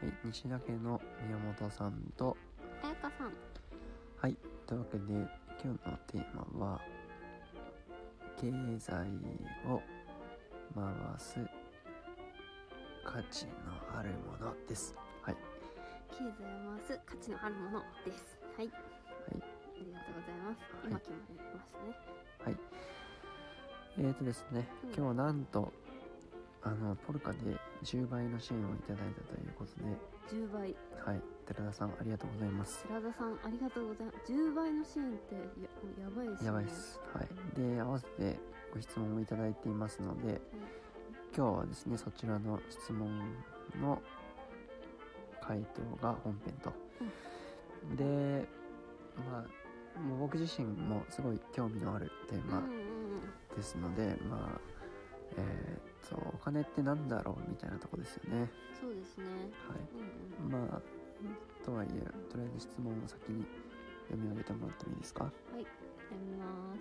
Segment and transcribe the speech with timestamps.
[0.00, 2.34] はい、西田家の宮本さんと、
[2.82, 3.32] あやかさん。
[4.16, 4.36] はい、
[4.66, 5.28] というわけで、今
[5.62, 6.24] 日のテー
[6.58, 6.80] マは、
[8.40, 8.94] 経済
[9.68, 9.82] を
[10.74, 10.84] 回
[11.18, 11.38] す
[13.04, 14.94] 価値のあるものです。
[15.20, 15.36] はい、
[16.08, 18.38] 経済を回す価値のあるものです。
[18.56, 18.68] はい。
[18.68, 19.36] はい、あ
[19.84, 20.60] りがとうございます。
[20.88, 21.94] 今決まりましたね。
[22.46, 22.56] はい。
[23.98, 24.88] えーとですね、うん。
[24.88, 25.70] 今日はなんと、
[26.62, 27.38] あの、ポルカで
[27.82, 29.96] 10倍の支援をいただいたということで、
[30.30, 32.84] 10倍はい、寺田さんありがとうございます。
[32.86, 35.40] 寺田さんありがとうございます10倍の支援ってや
[36.04, 37.00] やばいですねやばいです。
[37.14, 37.74] はい。
[37.74, 38.38] で、合わせて
[38.74, 40.40] ご質問をいただいていますので、
[41.34, 43.08] 今日はですね、そちらの質問
[43.80, 44.02] の
[45.40, 45.64] 回
[46.00, 46.72] 答が本編と。
[47.96, 48.46] で、
[49.30, 49.46] ま
[49.96, 54.60] あ、もう僕自身もすごい興味のあるテーマうんうんうんですので、まあ、
[55.38, 58.48] えーっと、お金ってなんだろうみたいなとこですよね。
[58.80, 59.24] そうですね
[59.68, 59.74] は
[60.42, 60.68] うんうんい。
[60.68, 60.82] まあ、
[61.64, 62.00] とはいえ、
[62.30, 63.44] とりあえず質問を先に
[64.08, 65.24] 読み上げてもらってもいいですか？
[65.24, 65.68] はい、や
[66.12, 66.80] ります。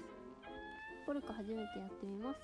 [1.06, 2.40] ポルカ初めてやってみます。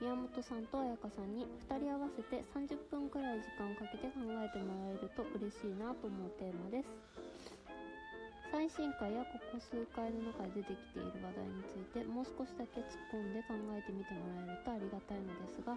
[0.00, 6.88] 宮本さんと彩香さんに2人合わせて30分くらい時間をかけて考えてもらえると嬉しいなと思うテーマです。
[8.56, 15.76] 最新回やここ数回の中で出てきている話題についてもう少しだけ突っ込んで考えてみてもらえるとありがたいのですが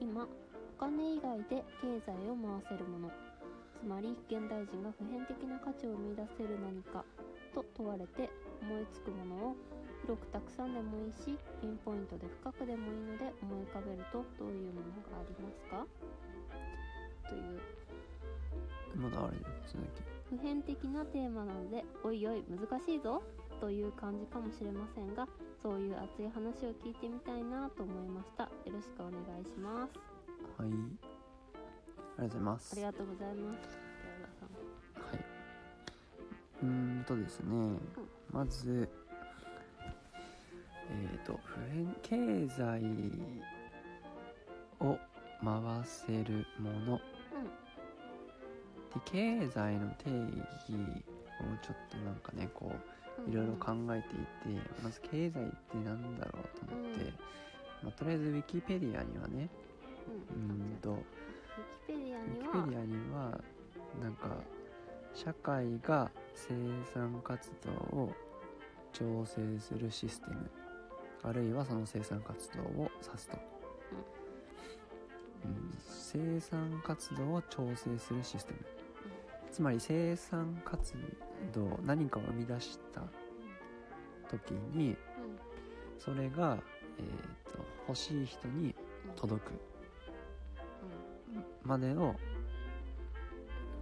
[0.00, 0.28] 今お
[0.80, 3.12] 金以外で経済を回せるもの
[3.76, 7.04] つまり現代人が普遍的な価値を生み出せる何か
[7.52, 8.32] と問われて
[8.64, 9.56] 思いつくものを
[10.00, 15.84] 広くたくさんでもいいしピンポイントで深くでもいいので思い浮かべるとどういうものがありますか？
[17.28, 17.60] という
[18.96, 19.36] まだあれ
[19.68, 20.17] それだけ。
[20.30, 23.22] 普遍的なテーマなのでおいおい難しいぞ
[23.60, 25.26] という感じかもしれませんが
[25.62, 30.18] そういう熱い話を聞いてみたいなと思いましたよろしくお願いします
[30.58, 30.70] はい。
[32.18, 32.72] ありがとうございます。
[32.72, 35.24] ありがとうございます寺田さんはい。
[36.62, 37.78] うーんとですね、
[38.32, 38.88] まず、
[40.90, 42.82] えっ、と、普遍経済
[44.80, 44.98] を
[45.44, 47.00] 回せるもの。
[48.94, 50.84] うんで、経済の定義を
[51.62, 52.72] ちょっとなんかね、こ
[53.26, 54.14] ういろいろ考えて
[54.50, 57.14] いて、まず経済ってなんだろうと思って、うん。
[57.82, 59.48] まあ、とりあえずウィキペディアにはね、
[60.30, 60.98] ううんと、ウィ
[61.86, 63.40] キペディアにはディアには
[64.02, 64.28] なんか
[65.14, 66.54] 社会が生
[66.94, 68.12] 産活動を
[68.92, 70.50] 調整するシステム
[71.24, 73.38] あるいはその生産活動を指すと、
[75.44, 78.77] うん、生産活動を調整するシステム
[79.50, 80.94] つまり生産活
[81.52, 83.02] 動何かを生み出した
[84.30, 84.96] 時にうん。
[85.98, 86.58] それが、
[86.98, 88.74] えー、と欲しい人に
[89.08, 89.50] うん届く
[91.34, 91.44] うん。
[91.64, 92.14] までを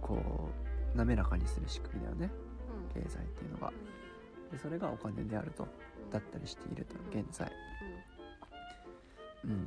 [0.01, 0.49] こ
[0.95, 2.29] う滑らかにする仕組みだよね。
[2.95, 3.01] うん。
[3.03, 3.71] 経済っていうのが。
[4.51, 5.67] でそれがお金であると
[6.11, 7.51] だったりしていると現在。
[9.43, 9.65] うん。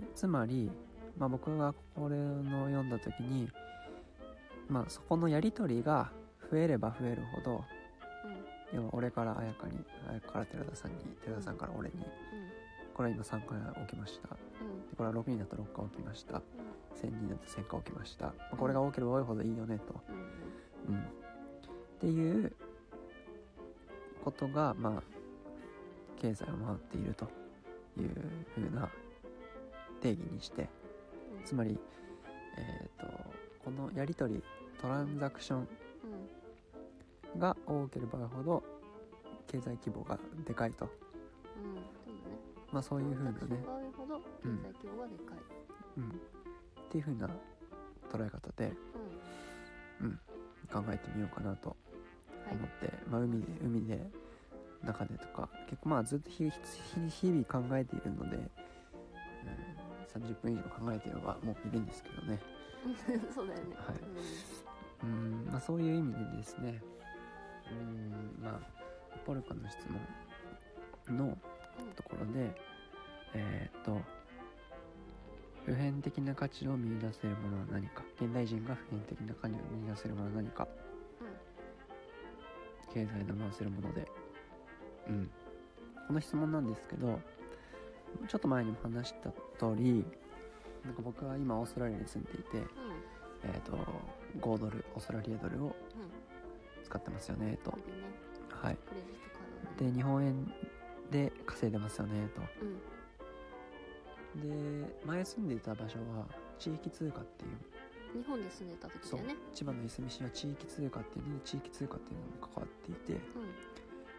[0.00, 0.70] でつまり、
[1.18, 3.48] まあ、僕がこれの読んだ時に
[4.68, 6.10] まあそこのやり取りが
[6.50, 7.64] 増えれば増えるほど
[8.72, 9.78] 要は俺から綾香に
[10.10, 11.94] 綾香から寺田さんに寺田さんから俺に
[12.94, 14.28] これは今3回起きました。
[14.28, 14.34] で
[14.96, 16.40] これは6人だと6回起きました。
[17.02, 20.00] 1000人だと1000回起きました、まあこれが多ければ多いほどいいよねと、
[20.88, 21.00] うん、っ
[22.00, 22.52] ていう
[24.24, 25.02] ことがまあ
[26.20, 27.44] 経済を回っていると。
[28.00, 28.10] いう
[28.54, 28.88] 風な
[30.00, 30.68] 定義にして。
[31.44, 31.78] つまり
[32.56, 33.06] えっ、と
[33.64, 34.42] このやり取り
[34.80, 35.68] トランザクション
[37.38, 38.62] が多ければほど
[39.46, 40.88] 経済規模がでかいと。
[42.70, 43.38] まあそういう風なね。
[43.38, 45.38] が多いほど経済規模がでかい、
[45.96, 46.10] うん、っ
[46.90, 47.28] ていう風な
[48.12, 48.72] 捉え方で、
[50.00, 50.20] うん、
[50.70, 52.56] 考えてみようかなとはい。
[52.56, 54.00] 思って、まあ、海で海で
[54.82, 62.40] 中でとか結構まあずっと日々考えているので、うん、30分以上考えていればもういるんですけどね、
[63.34, 63.96] そうだよね、はい。
[65.02, 65.10] うん。
[65.10, 65.12] う
[65.44, 66.82] んまあ、そういう意味でですね。
[67.70, 68.60] うんまあ
[69.24, 69.78] ポルカの質
[71.08, 71.38] 問の
[71.96, 72.54] ところで
[73.32, 74.00] えーっと
[75.64, 78.02] 普遍的な価値を見出せるものは何か？
[78.20, 80.68] 現代人が普遍的な価値を見出せるものは何か？
[82.92, 84.06] 経済の回せるもので。
[85.08, 85.30] うん。
[86.06, 87.18] この質問なんですけど
[88.28, 90.04] ちょっと前にも話した通り
[90.84, 92.64] なんか僕は今オーストラリアに住んでいてうん。
[93.44, 93.78] えーっと
[94.40, 95.74] 5ドルオーストラリアドルをうん
[96.84, 97.70] 使ってますよねと。
[97.72, 97.78] ね
[98.50, 98.76] はい。
[98.86, 99.90] クレジットカードね。
[99.92, 100.52] で日本円
[101.10, 102.42] で稼いでますよねと。
[102.60, 102.64] う
[104.38, 104.84] ん。
[104.86, 106.26] で前住んでいた場所は
[106.58, 108.20] 地域通貨っていう。
[108.20, 109.36] 日本で住んでた時だよね。
[109.52, 113.12] 千葉のいすみ市は地域通貨っていうので地域通貨っていうのも関わっていて。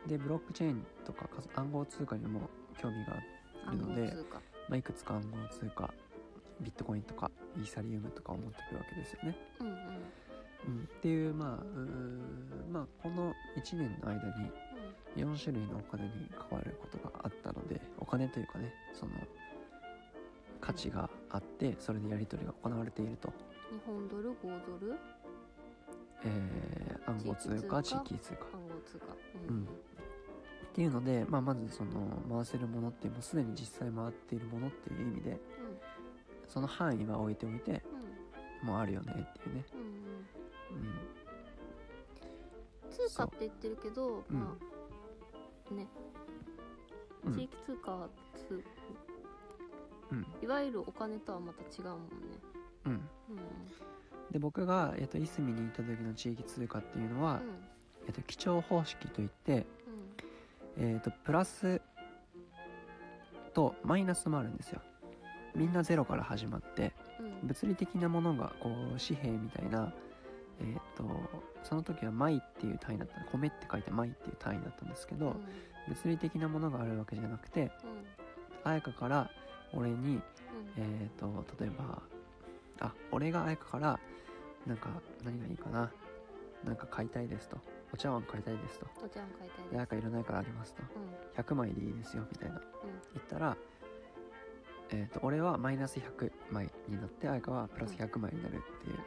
[0.05, 0.09] うん。
[0.09, 2.41] でブロックチェーンとか仮想暗号通貨にも
[2.77, 3.13] 興味が
[3.67, 4.41] ある暗ので号通貨。
[4.69, 5.93] まあ、いくつか暗号通貨
[6.61, 9.37] ビットコインとかイーサリウムとかを持ってくるわけですよね。
[9.59, 9.75] うんうん。
[10.67, 14.51] うん、っていうまあうーまあこの1年の間に
[15.15, 19.11] 4種類のお金に関わることがあったのでお金というかねその
[20.59, 23.31] 価値があってそれでやり取りが行われていると、
[23.69, 24.35] 日本ドル5
[24.79, 24.95] ドル？
[26.23, 28.37] えー暗号通貨地地域域通貨。
[28.53, 29.05] 暗号通貨。
[29.47, 29.63] うん。
[29.63, 29.67] っ
[30.73, 31.91] ていうので、まあ、まずその
[32.29, 35.39] 回せるものってもうすでに実際回っているものっていう意味で
[36.47, 37.81] その範囲は置いておいて
[38.61, 38.67] うん。
[38.67, 39.79] もうあるよねっていうね、うん
[40.77, 41.15] うん
[42.89, 44.33] 通貨って言ってるけどう。
[44.33, 44.39] ん。
[44.39, 44.57] ま
[45.69, 45.87] あね。
[47.25, 47.33] うん。
[47.33, 48.63] 地域通貨はつ
[50.11, 50.25] うん。
[50.41, 52.05] いわゆるお金とはまた違うもんね。
[52.85, 52.91] うん。
[52.91, 53.01] うん。
[54.31, 57.41] で僕が、えっといすみに行った時の地域通貨っていうのは、うん。
[58.07, 59.65] えっと基調方式といって、
[60.77, 60.93] うん。
[60.93, 61.81] えっとプラス
[63.53, 64.81] とマイナスもあるんですよ
[65.55, 67.47] みんなゼロから始まってうん。
[67.47, 69.93] 物理的なものがこう紙幣みたいな
[70.59, 71.03] えっ、と
[71.63, 75.33] その時は米っていう単位だった米って書いて米っていう単位だったんですけど、うん。
[75.87, 77.69] 物理的なものがあるわけじゃなくてうん。
[78.63, 79.29] 彩香から
[79.73, 80.21] 俺にうん。
[80.77, 82.01] えっ、と例えば
[82.79, 83.99] あ俺が彩香から
[84.65, 84.89] なんか
[85.23, 85.91] 何がいいかな
[86.63, 87.57] なんか買いたいですと
[87.93, 89.75] お茶碗買いたいですとお茶碗買いたいでです。
[89.75, 91.43] 彩香いらないからあげますとうん。
[91.43, 92.55] 100枚でいいですよみたいな。
[92.55, 92.61] うん。
[93.13, 93.57] 言ったら
[94.91, 98.97] えっ、と俺はマイナス100枚になって彩香はプラス100枚になるっていう。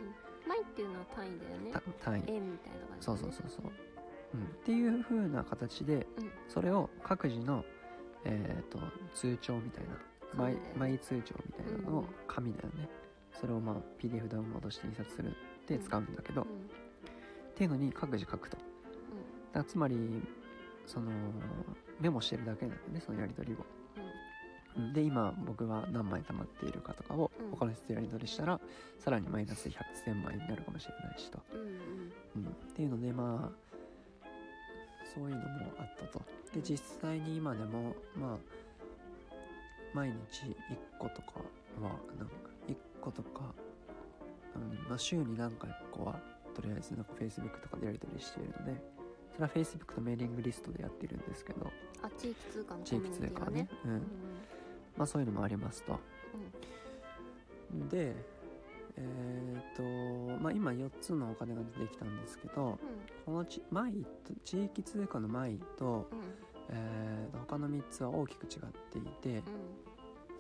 [0.49, 1.73] 枚っていうのは単位だよね。
[1.73, 3.71] た単位、円みたいな感じそうそうそうそう。
[4.35, 6.31] うん、っていう風な形でうん。
[6.49, 7.65] それを各自の
[8.25, 8.79] えっ、と
[9.15, 9.91] 通帳みたいな
[10.35, 12.07] マイマイ通帳みたいなのをうん。
[12.27, 12.89] 紙だよね。
[13.33, 15.35] それをまあ PDF ダウンロードして印刷する
[15.67, 16.15] で使うん。
[16.15, 17.55] だけど、っうん。
[17.55, 18.57] ていうのに各自書くと。
[18.57, 19.97] だからつまり
[20.87, 21.11] その
[22.01, 23.57] メモしてるだけなんだよねそのやり取りを。
[23.57, 23.68] うんうん
[24.93, 27.51] で今僕は何枚貯まっているかとかをうん。
[27.51, 28.61] 他の人とやり取りしたら
[28.99, 31.67] さらにマイナス100千枚になるかもしれないしと、うんうん
[32.47, 33.69] うん、っていうのでまあ
[35.15, 35.45] そういうのも
[35.79, 36.23] あったと。
[36.55, 38.37] で実際に今でもまあ
[39.95, 41.41] 毎日1個とか
[41.81, 42.35] はなんか
[42.69, 43.53] 1個とか、
[44.55, 46.21] うんまあ、週に何回かは
[46.55, 48.81] とりあえずなんか Facebook とかでやり取りしているので
[49.35, 51.71] それは Facebook とメーリングリストでやってるんですけど
[52.03, 53.91] あ地域通貨のコ地域通貨はね、うん。
[53.93, 54.03] うん
[54.99, 55.99] まあそういうのもありますと。
[57.73, 57.89] うん。
[57.89, 58.15] で
[58.97, 59.83] えっ、と
[60.43, 62.79] まあ今4つのお金が出てきたんですけど
[63.25, 63.93] このちマイ
[64.27, 66.19] と地域通貨のマイと、うん。
[66.19, 66.25] うん
[66.71, 68.61] えー他の3つは大きく違っ
[68.91, 69.43] ていてうん。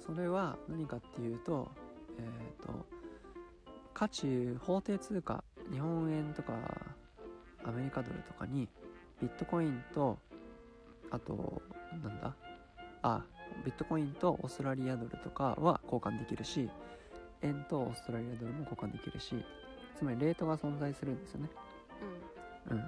[0.04, 1.68] それは何かっていうと
[2.18, 2.86] えっ、と
[3.94, 6.52] 価値法定通貨日本円とか
[7.64, 8.68] アメリカドルとかに
[9.20, 10.18] ビットコインと
[11.10, 11.62] あと
[12.02, 12.34] なんだ？
[13.02, 13.24] あ
[13.64, 16.68] ビットコインとオーストラリアドルとかは交換できるし
[17.42, 19.34] 円とオーストラリアドルも交換できるし
[19.98, 21.48] つまりレートが存在するんですよね。
[22.70, 22.76] うん。
[22.76, 22.82] うん。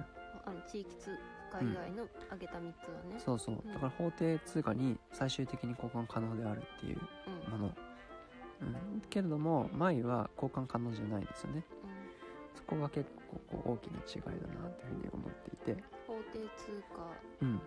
[0.45, 1.09] あの地域通
[1.51, 3.19] 貨以外の挙げた3つはね。
[3.23, 3.55] そうそう。
[3.67, 6.99] だから法定通貨に最終的に交換可能であるっていう
[7.47, 7.51] うん。
[7.51, 7.73] もの、
[8.61, 11.65] うん、けれども前は交換可能じゃないですよね。
[12.55, 13.09] そこが結
[13.49, 15.83] 構大きな違いだなというふうに思っていて。
[16.07, 17.07] 法定通貨。
[17.41, 17.61] うん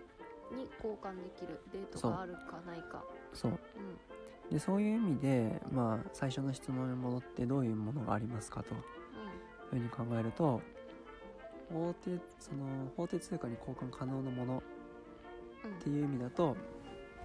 [0.55, 3.03] に交換できるレートがあるかないか。
[3.33, 3.51] そう。
[3.51, 3.57] うん。
[4.51, 8.75] でそういう意味でまあ最初の質問に戻ってどういうものがありますかと。
[9.73, 10.61] いうふうに考えると
[11.71, 14.63] 法定その法定通貨に交換可能なもの
[15.63, 16.55] うんっていう意味だと,、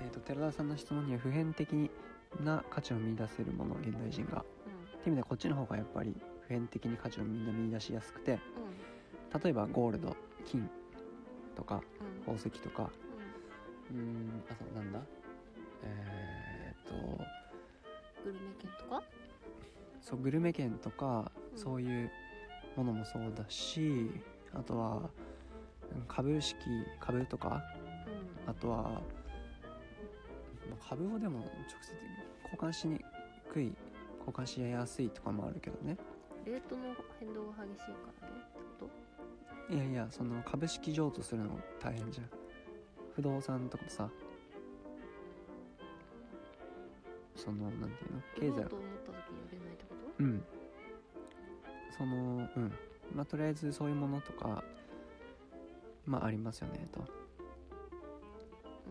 [0.01, 1.91] えー、と寺田さんの質問には普遍的
[2.43, 4.45] な価値を見出せるもの現代人がっ
[5.03, 9.41] ていう意味ではこっちの方がやっぱり普遍的に価値をみんな見出しやすくてうん。
[9.41, 10.69] 例えばゴールド金
[11.55, 12.21] とかうん。
[12.21, 12.91] 宝石とか
[13.91, 15.01] うーんあとなんだ？
[15.83, 17.25] えー、っと
[18.25, 19.03] グルメ券とか？
[20.01, 21.59] そうグルメ券とか、うん。
[21.59, 22.11] そういう
[22.77, 24.11] ものもそうだし
[24.55, 25.11] あとは
[25.95, 26.59] うん株式
[27.01, 27.63] 株とか
[28.47, 28.51] うん。
[28.51, 29.01] あとはま
[30.81, 31.49] あ株をでも直
[31.83, 31.95] 接
[32.45, 33.05] 交換しに
[33.53, 33.73] くい
[34.19, 35.97] 交換しやすいとかもあるけどね。
[36.47, 36.83] レートの
[37.19, 37.93] 変動が激しいか
[38.23, 38.87] らねってこ
[39.69, 39.75] と？
[39.75, 42.40] いやいやその株式譲渡するの大変じゃん
[43.21, 44.09] 不動産とかさ
[47.37, 48.21] そのなんていうの？
[48.35, 48.47] 経済。
[48.47, 50.25] 売ろうと思った時に売れないってこと？
[50.25, 50.43] うん。
[51.97, 52.73] そのうん。
[53.15, 54.65] まあとりあえずそういうものとか
[56.07, 57.01] まあありますよねと、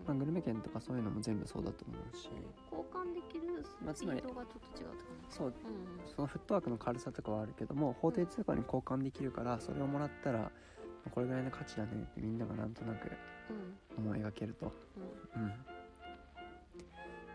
[0.08, 2.30] まあ、グルメ券とかそういうのも全部そうだと思うし。
[2.72, 5.52] 交換でできるまあつまりスピードがちょっと違うって感そう。
[5.52, 6.16] じうん。
[6.16, 10.52] そのフットワークの軽さとかはあるけども法定通貨に交換できるからそれをもらったら
[11.14, 13.12] これぐらいの価値だねってみんながなんとなくうん
[13.98, 14.72] 思い描けると。
[15.36, 15.54] うん。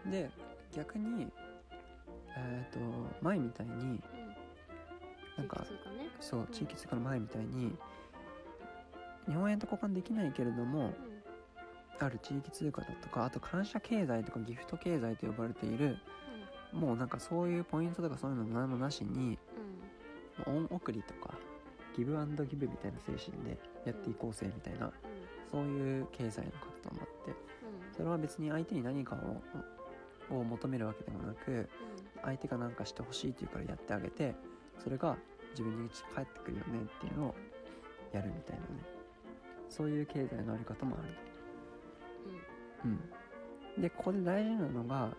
[0.05, 0.31] うん、で
[0.75, 1.29] 逆に
[2.37, 2.81] えっ、と
[3.23, 4.03] 前みたいにうん。
[5.37, 5.67] なんかね。
[6.21, 7.77] そう地域通貨の前みたいに
[9.27, 10.93] 日本円と交換できないけれども
[11.99, 15.99] ある地域通貨だとかあと感謝経済とかギフト経済と呼ばれている
[16.73, 19.21] もうなんかそういうポイントとかそういうの何もなしにうん。
[19.29, 19.39] うん
[20.47, 21.35] 恩送りとか
[21.97, 24.91] ギブアンドギブみたいな精神でやっていこうぜみたいな
[25.55, 27.33] そういう経済の活動もあって
[27.97, 29.41] それは別に相手に何かを
[30.35, 31.69] を求めるわけでもなく
[32.23, 34.35] 相手が何かしてほしいっていうからやってあげて
[34.83, 35.17] それが
[35.51, 37.35] 自分に返ってくるよねっていうのを
[38.11, 38.83] やるみたいなね。
[39.69, 41.09] そういう経済のあり方もある。
[43.77, 43.83] うん。
[43.83, 45.11] でここで大事なのが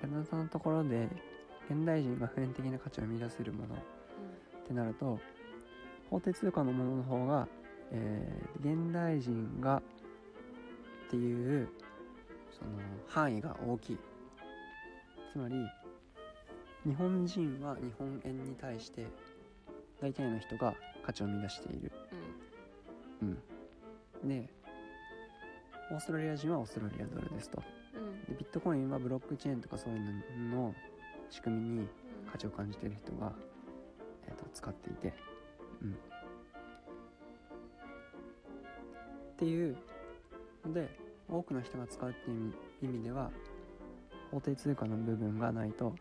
[0.00, 1.08] ベナさんのところで
[1.68, 3.78] 現代人が普遍的な価値を生み出せるものっ
[4.66, 5.18] てなると
[6.10, 7.48] 法定通貨のものの方が、
[7.94, 11.68] えー現代人がっていう
[12.50, 12.70] その
[13.06, 13.98] 範囲が大きい。
[15.32, 15.54] つまり
[16.84, 19.06] 日本人は日本円に対して
[20.00, 20.74] 大体の人が
[21.04, 21.92] 価値を生み出している。
[23.22, 23.38] うん。
[24.22, 24.28] うん。
[24.28, 24.48] で
[25.90, 27.62] オーストラリア人はオーストラリアドルですと。
[27.94, 28.20] うん。
[28.24, 30.00] でビットコインはブロックチェーンとかそういう
[30.50, 30.74] のの
[31.30, 31.88] 仕組みにうん
[32.34, 33.32] 価値を感じている人が、
[34.26, 35.14] えー、と使っていて、
[35.82, 35.96] うん、
[39.34, 39.76] っていう
[40.64, 40.88] ので
[41.28, 43.30] 多くの人が使うっていう意味では
[44.30, 45.94] 法定通貨の部分がないと。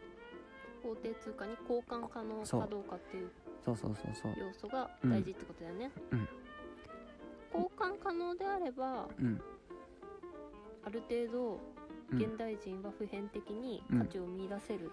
[0.84, 3.32] 法定通貨に交換可能かどうかっていう
[3.64, 4.34] そうそうそうそう。
[4.38, 6.28] 要素が大事ってことだよね、うん。
[7.54, 9.42] 交換可能であればうん。
[10.86, 11.60] ある程度
[12.12, 12.22] うん。
[12.22, 14.92] 現代人は普遍的に価値を見出せる、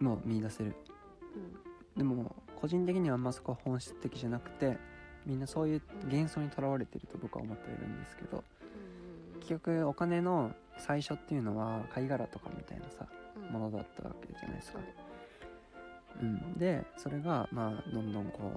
[0.00, 0.74] もう見出せる。
[1.36, 1.98] うん。
[1.98, 4.78] でも個人的にはあんまそこは本質的じゃなくて
[5.26, 8.42] みんなそういう幻想にとらわれてると僕は思っているんですけど
[9.34, 14.78] うん結局お金の最初っていうのは貝殻とかみたいなさうんものだったわけじゃないですか。
[14.78, 18.52] そう、うん、でそれがまあどんどんこ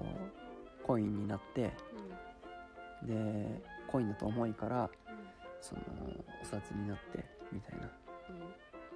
[0.82, 1.72] うコインになって
[3.02, 3.08] うん。
[3.08, 4.88] でコインだと重いからうん。
[5.60, 5.80] その
[6.42, 7.84] お札になってみたいな。
[7.84, 7.90] うん。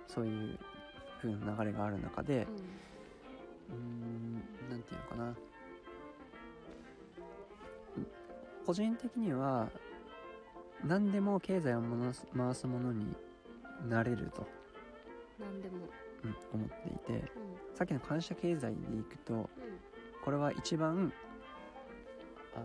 [0.06, 0.58] そういう
[1.20, 2.46] 風な流れがある中で
[3.70, 3.76] うん。
[3.76, 4.34] うーん
[4.70, 5.34] なんていうのかな
[8.66, 9.68] 個人的には
[10.84, 13.14] 何でも経済を回す回すものに
[13.88, 14.46] なれると、
[15.38, 15.76] なんでも。
[16.22, 17.12] うん、思っていて。
[17.12, 17.20] うん。
[17.74, 19.48] さっきの感謝経済でいくとうん。
[20.22, 21.12] これは一番
[22.54, 22.60] あー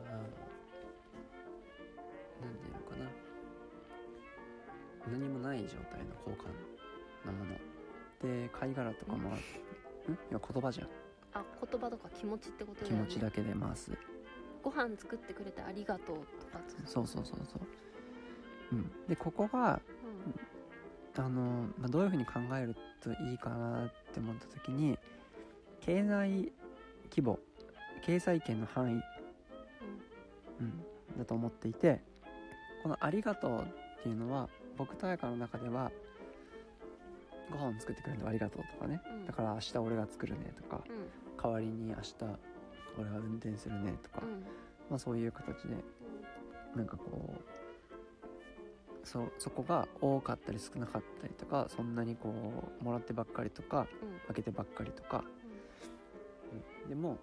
[2.43, 3.09] なんていうのかな。
[5.11, 7.55] 何もない状態の交換なもの。
[8.21, 9.37] で貝殻とかもあん。
[9.37, 9.39] い
[10.31, 10.87] や言葉じゃん。
[11.33, 12.97] あ言葉とか気持ちってことだね。
[12.97, 13.91] 持ちだけで回す
[14.65, 17.61] ご飯作ってくれてありがとうとかそうそうそうそう。
[18.71, 18.91] うん。
[19.07, 19.79] でここが
[21.15, 24.97] うあの、まあ、どういうふうに考えるといいかなって思った時に
[25.81, 26.51] 経済
[27.11, 27.37] 規模
[28.01, 29.01] 経済圏の範囲、んうん。
[30.61, 32.01] うん、だと思っていて
[32.81, 33.61] この「ありがとう」
[33.99, 35.91] っていうのは僕と彩香の中では
[37.51, 38.99] ご飯作ってくれるのありがとうとかね。
[39.05, 39.25] うん。
[39.27, 41.37] だから明日俺が作るねとかうん。
[41.39, 42.15] 代わりに明日
[42.99, 44.43] 俺が運転するねとか、うん。
[44.89, 45.75] まあ、そういう形で
[46.75, 52.33] なんかこうそそこが多かったり少なかったりとかそんなにこ
[52.81, 53.85] うもらってばっかりとかうん。
[54.29, 55.23] あげてばっかりとか、
[56.83, 56.89] うん。
[56.89, 57.17] でも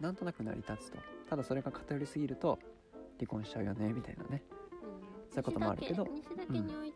[0.00, 0.98] なんとなく成り立つと。
[1.28, 2.58] ただそれが偏りすぎると
[3.18, 4.42] 離婚しちゃうよねみたいなね。
[4.72, 5.30] うん。
[5.30, 6.06] そういうこともあるけど。
[6.50, 6.93] 西において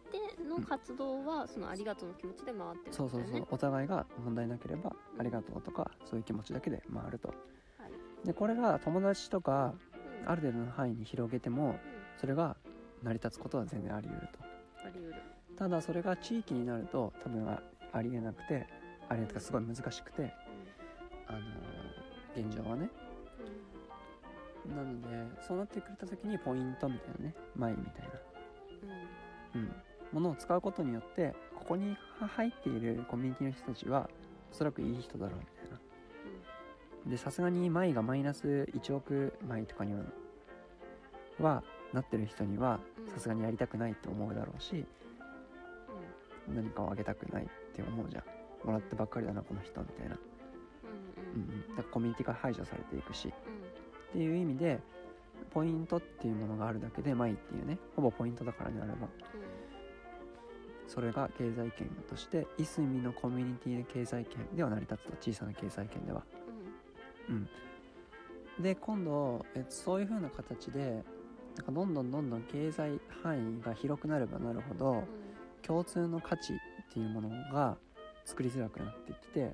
[0.60, 2.92] の活動は、そのありがとうの気持ちで回ってるね。
[2.92, 3.46] そうそうそう。
[3.50, 5.20] お互いが問題なければうん。
[5.20, 7.28] ありがとうとかそういう気持ちだけで回ると。
[7.28, 8.26] はい。
[8.26, 9.74] でこれが友達とか
[10.22, 10.30] うん。
[10.30, 11.78] ある程度の範囲に広げてもうん。
[12.16, 12.56] それが
[13.02, 14.38] 成り立つことは全然あり得ると。
[14.84, 15.14] あり得る。
[15.56, 17.60] ただそれが地域になると多分あ
[17.92, 18.66] ありえなくて
[19.08, 20.32] ありえなくてすごい難しくて
[21.26, 21.42] あのー
[22.46, 22.88] 現状はね。
[24.66, 28.10] なのでそうなってくれた時にポイントみたいなねマイみたいな
[30.18, 34.10] ものを使うことによってここに入っているコミュニティの人たちは
[34.52, 37.10] おそらくいい人だろうみたいな。
[37.10, 40.00] でさすがにマイがマイナス1億マイとかには
[41.40, 43.12] はなってる人にはうん。
[43.12, 44.84] さすがにやりたくないって思うだろうし
[46.48, 46.56] うん。
[46.56, 48.24] 何かをあげたくないって思うじゃん。
[48.66, 50.18] もらってばっかりだなこの人みたいな、
[51.36, 51.48] うんうん。
[51.48, 53.28] うだからコミュニティから排除されていくし。
[53.28, 53.32] うん。
[53.32, 53.32] っ
[54.12, 54.80] ていう意味で
[55.50, 59.08] ポイントっていうものがあるだけでマイっていうねほぼポイントだからねあれば
[60.98, 66.24] それが経済圏としていすみのコミュニティで経済圏では成り立つと小さな経済圏では。
[67.28, 67.48] うん。
[68.60, 71.04] で今度、えっと、そういう風な形で
[71.54, 75.04] なんかどんどんどんどん経済範囲が広くなればなるほど、うん。
[75.62, 76.56] 共通の価値っ
[76.92, 77.76] ていうものが
[78.24, 79.52] 作りづらくなってきて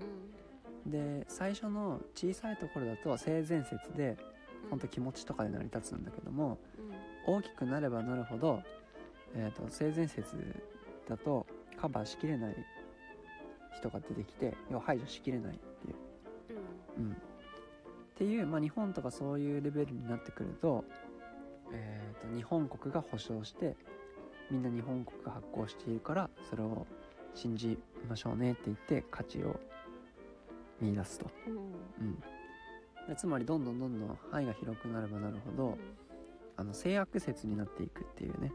[0.87, 0.91] う、ん。
[0.91, 4.17] で最初の小さいところだと性善説で
[4.63, 4.71] うん。
[4.71, 6.57] 本当気持ちとかで成り立つんだけども
[7.27, 7.35] うん。
[7.35, 8.63] 大きくなればなるほど、
[9.35, 10.37] えー、と性善説
[11.09, 11.47] だと
[11.77, 12.57] カバーしきれない
[13.77, 15.95] 人が出てきて要は排除しきれないっていう。
[16.99, 17.05] うん。
[17.07, 17.17] うん、っ
[18.17, 20.85] ていう、まあ、日本とかそういうレベルになってくると,、
[21.73, 23.77] えー、と日本国が保障して
[24.51, 26.87] みんな日本国が発行しているからそれを
[27.35, 29.59] 信じましょうねって言って価値を
[30.81, 31.57] 見出すと、うん。
[31.57, 31.59] う
[32.11, 32.23] ん、
[33.09, 35.79] でつまりどんどんどんどん範囲が広くなればなるほど
[36.57, 38.53] あの制約説になっていくっていうね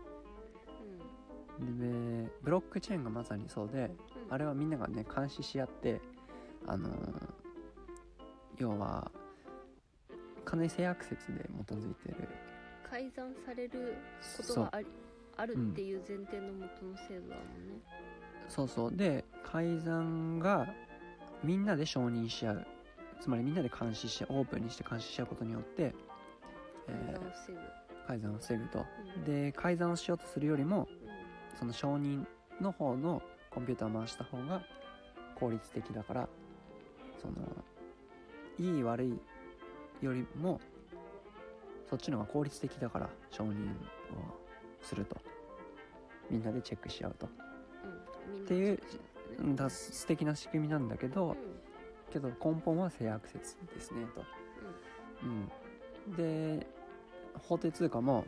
[1.60, 3.92] でブロックチェーンがまさにそうで
[4.30, 6.02] あれはみんながね監視し合って
[6.66, 6.94] あのー
[8.60, 9.10] 要は
[10.44, 12.28] 金制約説で基づいてる。
[12.90, 13.96] 改ざんされる
[14.38, 14.88] ことがあり
[15.38, 17.80] あるっていう前提のもとの制度だもんね。
[18.50, 18.96] そうそう。
[18.96, 20.68] で改ざんが
[21.44, 22.68] みんなで承認し合う。
[23.22, 25.94] つまりみんなで監視しオープンにして監視し合うことによって、
[26.88, 27.60] え改ざんを防ぐ。
[27.60, 28.86] ー改ざんを防ぐと。
[29.18, 29.24] うん。
[29.24, 30.99] で改ざんをしようとするよりもうん
[31.60, 32.26] その承認
[32.62, 34.62] の方のコンピューターを回した方が
[35.36, 36.30] 効率的だから
[37.22, 37.36] その
[38.58, 39.20] いい悪い
[40.02, 40.62] よりも
[41.90, 43.54] そっちの方が効率的だから承認を
[44.82, 45.18] すると。
[46.30, 47.28] みんなでチェックし合うと。
[48.36, 48.44] うん。
[48.44, 48.80] っていう
[49.56, 51.36] だ素敵な仕組みなんだけどうん。
[52.12, 54.24] けど根本は制約説ですねと、
[56.08, 56.66] うん、で
[57.48, 58.26] 法定通貨も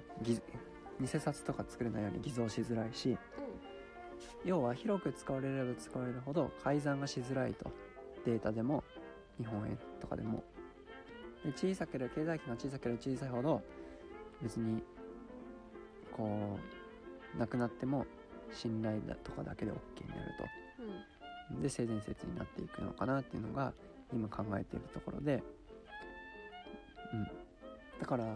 [1.01, 3.17] 偽偽札とか作れないように偽造しづらいし
[4.46, 7.72] 要は広く使われれば使われるほど改ざんがしづらいと。
[8.25, 8.84] データでも
[9.39, 10.43] 日本円とかでも。
[11.43, 13.64] で小さければ経済圏が小さければ小さいほど
[14.44, 14.83] 別に
[16.11, 16.59] こ
[17.35, 18.05] うなくなっても
[18.53, 20.83] 信頼だとかだけで OK になると。
[20.83, 21.61] うんうん。
[21.61, 23.74] で性善説になっていくのかなっていうのが
[24.14, 25.44] 今考えているところで。
[27.14, 27.27] うん。
[28.00, 28.31] だから例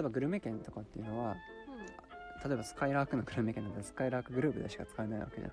[0.00, 1.36] えばグルメ券とかっていうのは
[2.44, 5.52] 例えばスカイラークのグルメ券だったらスカイラークグループでしか使えないわけじゃん。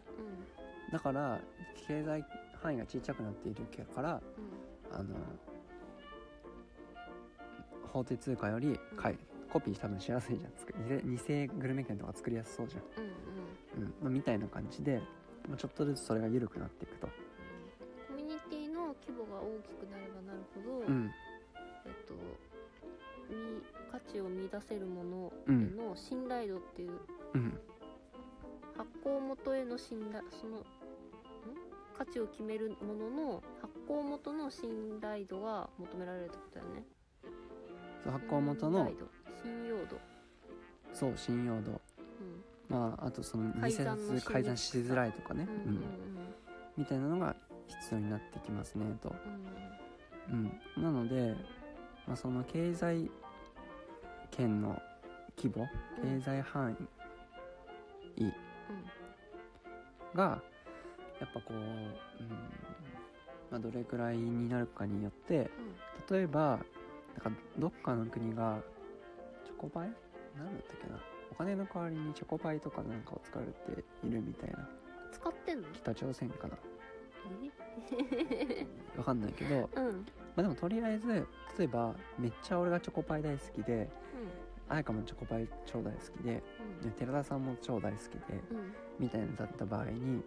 [0.91, 1.39] だから
[1.88, 2.26] 経済
[2.62, 4.21] 範囲が小さくなっているから
[4.91, 5.15] あの
[7.91, 9.17] 法定通貨よりかい
[9.50, 10.52] コピー多分しやすいじゃん。
[11.10, 13.04] 偽偽グルメ券とか作りやすそうじゃん、うん。
[13.04, 13.88] うんうん。
[13.88, 13.93] うん。
[14.02, 15.02] まあ、みたいな感じで、
[15.48, 17.08] まあ、ちょっとずつそれが緩くなっていくと
[24.49, 25.73] 価値を見出せるものうん。
[25.73, 26.91] への信頼度っていう、
[27.34, 27.60] うん。
[28.77, 30.63] 発行元への信頼そのん？
[31.97, 36.84] 価値を決めるものの発行元の信頼度が求められるってことだよね。
[38.05, 38.91] 発行元の
[39.43, 39.97] 信用度、
[40.93, 41.71] そう信用度。
[41.71, 41.79] うん。
[42.67, 45.75] まああとその偽札改ざんしづらいとかね、うん。
[45.75, 45.84] うん。
[46.77, 47.36] みたいなのが
[47.67, 49.15] 必要になってきますねと、
[50.29, 50.51] うん。
[50.77, 51.36] うん、なので、
[52.08, 53.10] まあ、その経済
[54.36, 54.82] 圏の
[55.38, 55.67] 規模
[56.04, 56.19] うん。
[56.19, 56.76] 経済範
[58.17, 58.32] 囲
[60.15, 60.41] が
[61.19, 61.62] やっぱこう、うん
[63.52, 65.50] まあ、どれくらいになるかによって
[66.10, 66.60] 例えば
[67.24, 68.60] なんかどっかの国が
[69.45, 69.89] チョコパイ？
[70.38, 71.00] なんだったっけな？
[71.32, 74.67] お金の代わりにチョコパイとかなんかを使われているみたいな。
[75.12, 75.67] 使ってんの？
[75.74, 76.58] 北朝鮮かな。
[77.89, 78.65] え？
[78.98, 80.06] わかんないけど、まうん。
[80.38, 81.26] あ、でもとりあえず
[81.58, 83.89] 例えばめっちゃ俺がチョコパイ大好きで
[84.67, 86.43] 彩香もチョコパイ超大好きで
[86.84, 86.89] うん。
[86.89, 88.73] で寺田さんも超大好きでうん。
[88.99, 90.23] みたいなのだった場合に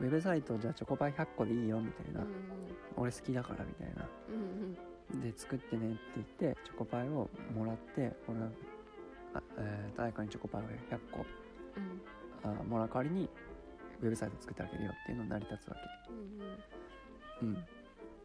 [0.00, 2.26] ウェブサイトじゃあチョコパイ100個でいいよみたいな、うん
[2.98, 4.08] 俺好きだからみたいな。
[4.30, 8.46] うんで作ってねって言ってチョコパイをもらって俺が
[9.34, 11.24] あえーと彩香にチョコパイを100個
[12.44, 12.58] うん。
[12.58, 13.28] あもらう代わりに
[14.02, 16.12] ウェブサイト作ってあげるよっていうのに成り立つわけ。
[16.12, 17.54] うんうん。
[17.54, 17.64] うん。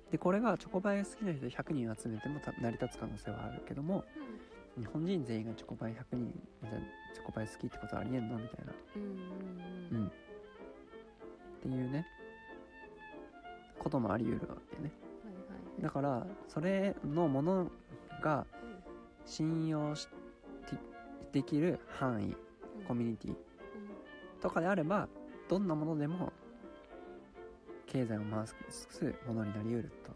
[0.10, 4.04] でこれがチョコパイが好きな人100人集めてもた成り立つ可能性はあるけども
[4.78, 6.32] 日本人全員がチョコパイ100人
[7.14, 8.38] チョコパイ好きってことはありえんの？
[8.38, 8.74] みたいな。
[8.96, 9.06] うんう
[9.92, 10.04] うん。
[10.06, 10.08] ん。
[10.08, 10.12] っ
[11.62, 12.08] ていうね。
[13.78, 14.92] こともあり得るわけね。
[15.24, 15.40] はいは
[15.80, 17.72] いだからそれのもの
[18.22, 18.46] が
[19.26, 20.08] 信用し
[21.32, 22.36] できる範囲
[22.88, 23.36] コミュニティ
[24.42, 25.08] とかであれば
[25.50, 26.32] どんなものでも
[27.88, 28.56] 経済を回す
[29.28, 30.12] ものになり得ると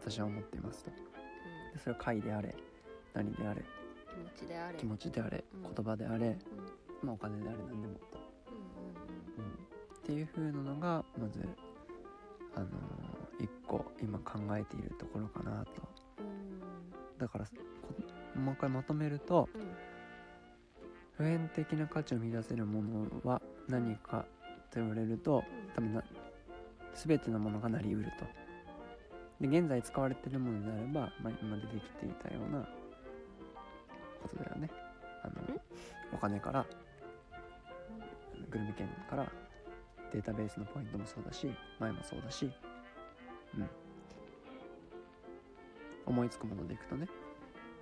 [0.00, 0.90] 私は思っていますと。
[0.90, 0.96] で
[1.78, 2.54] それは会であれ
[3.14, 3.64] 何であれ気
[4.20, 4.78] 持ちであれ。
[4.78, 5.62] 気持ちであれうん。
[5.62, 6.38] 言葉であれ、うん。
[7.02, 7.96] まあ、お金であれ何でもっ
[10.02, 11.46] ていう風なのがまず
[12.56, 15.70] あのー、一個今考えているところかなと。
[17.18, 17.44] だから
[18.34, 19.62] もう一回まとめると、うん、
[21.16, 24.24] 普遍的な価値を見出せるものは何か
[24.70, 25.44] と言われると、
[25.76, 26.02] 多分な
[26.94, 28.24] 全てのものがなりうると。
[29.46, 32.68] で現在使われているものであれば、まあ、今までできていたような
[34.22, 34.70] ことだよね
[35.22, 35.60] あの
[36.12, 36.66] お金から
[38.50, 39.26] グルメ券から
[40.12, 42.50] データベースのポイントもそうだし前もそうだし
[43.56, 43.68] うん。
[46.06, 47.06] 思いつくものでいくとね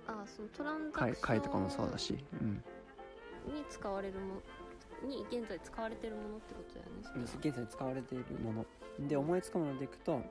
[0.07, 2.63] ああそのトランザクション貝とかもそうだし、うん、
[3.53, 4.41] に使われるも
[5.07, 8.65] に現在使われてるものってことだよね現在使われているもの。
[9.07, 10.23] で思いつくものでいくと、うん、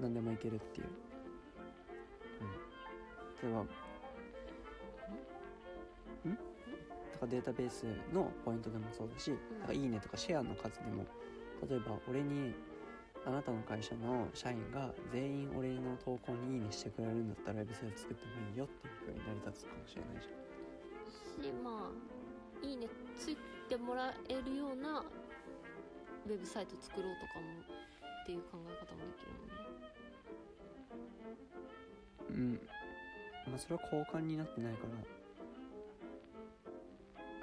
[0.00, 0.86] 何でもいけるっていう、
[3.44, 3.85] うん、例えば
[7.26, 7.84] かデータベース
[8.14, 9.32] のポイントでもそうだし、
[9.68, 11.04] うん、いいねとかシェアの数でも
[11.68, 12.54] 例えば俺に
[13.26, 20.46] あなたの会社の社員が全員俺の投稿にいいねしてくれるんだったらウェブサイト作ってもいいよっていうふうに成り立つかもしれないじゃん。
[21.42, 22.86] しまあいいね
[23.18, 23.36] つい
[23.68, 27.46] てもらえるようなウェブサイト作ろうとかも
[28.22, 29.66] っていう考え方もできるもんね。
[32.30, 33.50] うん。
[33.50, 35.15] まあそれは交換になってないから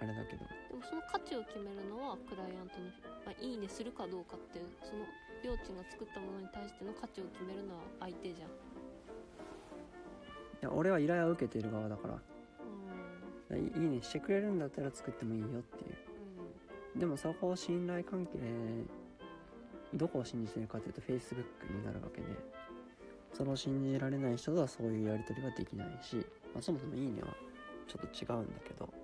[0.03, 0.45] あれだけど。
[0.45, 2.91] でもその価値を決めるのはクライアントの、
[3.25, 5.05] まあ、いいねするかどうかってその
[5.41, 8.49] りょうちんが作ったものに対しての価値を決めるのは相手じゃん。
[8.49, 8.51] い
[10.61, 12.19] や俺は依頼を受けている側だから。
[13.55, 15.95] いいねしてくれるんだったら作ってもいいよっていう、
[16.95, 18.39] うん、でもそこを信頼関係
[19.93, 22.27] どこを信じてるかというと Facebook になるわけで。
[23.31, 26.17] その信じられない人とはそういうやり取りはできないし、
[26.53, 27.29] まあ、そもそもいいねは
[27.87, 28.85] ちょっと違うんだけど。
[28.85, 29.02] うん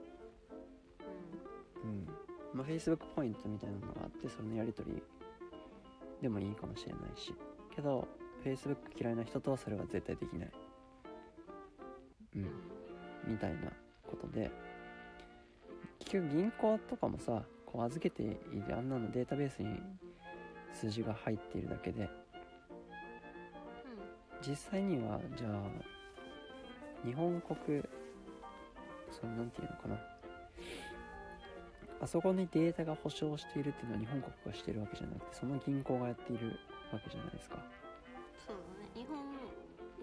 [2.59, 5.01] まあ Facebook ポイントみたいなのがあってそのやり取り
[6.21, 7.33] でもいいかもしれないし。
[7.73, 8.05] けど
[8.43, 10.51] Facebook 嫌いな人とはそれは絶対できない。
[12.35, 12.51] うん。
[13.25, 13.71] みたいな
[14.05, 14.51] ことで。
[15.99, 18.27] 結局銀行とかもさこう預けてい
[18.67, 19.79] るあんなのデータベースに
[20.73, 22.09] 数字が入っているだけで、
[24.45, 27.83] 実際にはじゃあ日本国
[29.11, 30.18] そのなんていうのかな
[32.01, 36.59] あそこにデータが保証しているっていうのは日本国がしてるわけじゃなくてその銀行がやっている
[36.93, 37.57] わけじゃないですか。
[38.47, 38.89] そうだね。
[38.95, 39.19] 日本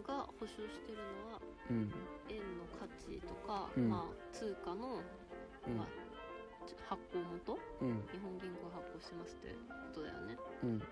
[0.04, 1.92] が保証してるのは、うん、
[2.28, 5.00] 円の価値とか、うん、まあ、通貨の、
[5.66, 5.87] うん、まあ、
[6.88, 9.54] 発行元、うん、日本銀行発行してますってこ
[9.94, 10.78] とだよね、うん。
[10.78, 10.85] ま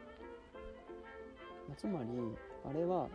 [1.73, 2.09] あ、つまり
[2.65, 3.09] あれは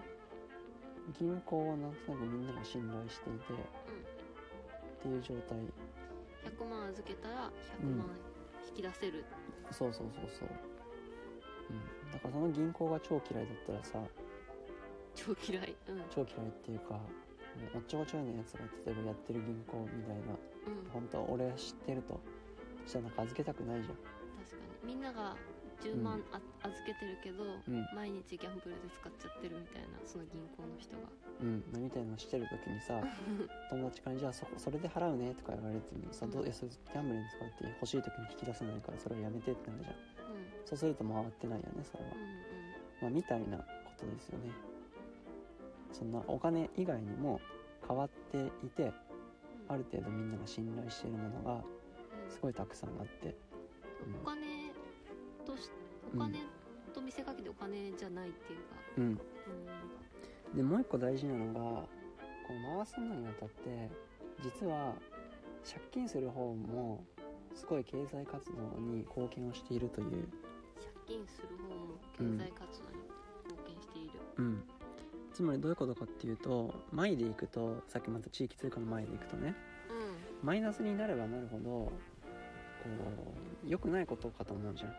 [1.17, 3.53] 銀行をなんとなくみんなが信頼していて、
[4.99, 5.57] っていう状態
[6.57, 8.05] 100万預けたら100万
[8.69, 9.25] 引き出せる、
[9.67, 10.49] うん、そうそうそうそう、
[11.69, 14.09] うん、だからその銀行が超嫌いだったらさ
[15.15, 16.99] 超嫌い、うん、超嫌いっていうか
[17.75, 20.21] おっちょこちょいのやつが例えばやってる銀行みたいな、
[20.67, 22.19] うん、本当俺知ってると
[22.85, 23.95] したらなんか預けたくないじゃん。
[23.95, 24.57] 確か
[24.87, 24.93] に。
[24.93, 25.35] みんなが
[25.81, 31.07] 10万あ、預けてるけど、うん、毎日ギャンブルで使っちゃってるみたいなその銀行の人が。
[31.41, 31.63] うん。
[31.71, 32.99] みたいなのしてる時にさ
[33.69, 40.01] 友達から「じゃあそそれで払うね」とか言われてもさ、どういやそれギャンブルに使って欲しい時に引き出せないからそれをやめてってなるじゃん、うん、
[40.65, 42.27] そうすると回ってないよねそれは、うんうん、
[43.01, 43.63] まあみたいなこ
[43.97, 44.51] とですよね。
[45.91, 47.41] そんなお金以外にも
[47.87, 48.93] 変わっていて、
[49.67, 51.63] ある程度みんなが信頼しているものが
[52.29, 53.35] すごいたくさんあって、
[54.05, 54.58] うん、お金
[55.45, 55.69] とし
[56.13, 56.39] お金
[56.93, 58.75] と見せかけてお金じゃないっていうか。
[58.97, 59.03] うん、
[60.51, 61.87] うん、でもう一個大事なのがこ
[62.49, 63.89] う回すのにあたって
[64.43, 64.93] 実は
[65.63, 67.03] 借金する方も
[67.55, 70.27] すごい経済活動に貢献をしているという。
[71.07, 73.03] 借金する方も経済活動に
[73.45, 74.11] 貢献している。
[74.37, 74.63] うん、うん、
[75.33, 79.55] つまりどういうことかっていうと前でいくとさっきまた地域通貨の前でいくとね、
[80.41, 81.91] うん、マイナスになればなるほどこ
[83.65, 84.95] う良くないことかと思うじゃん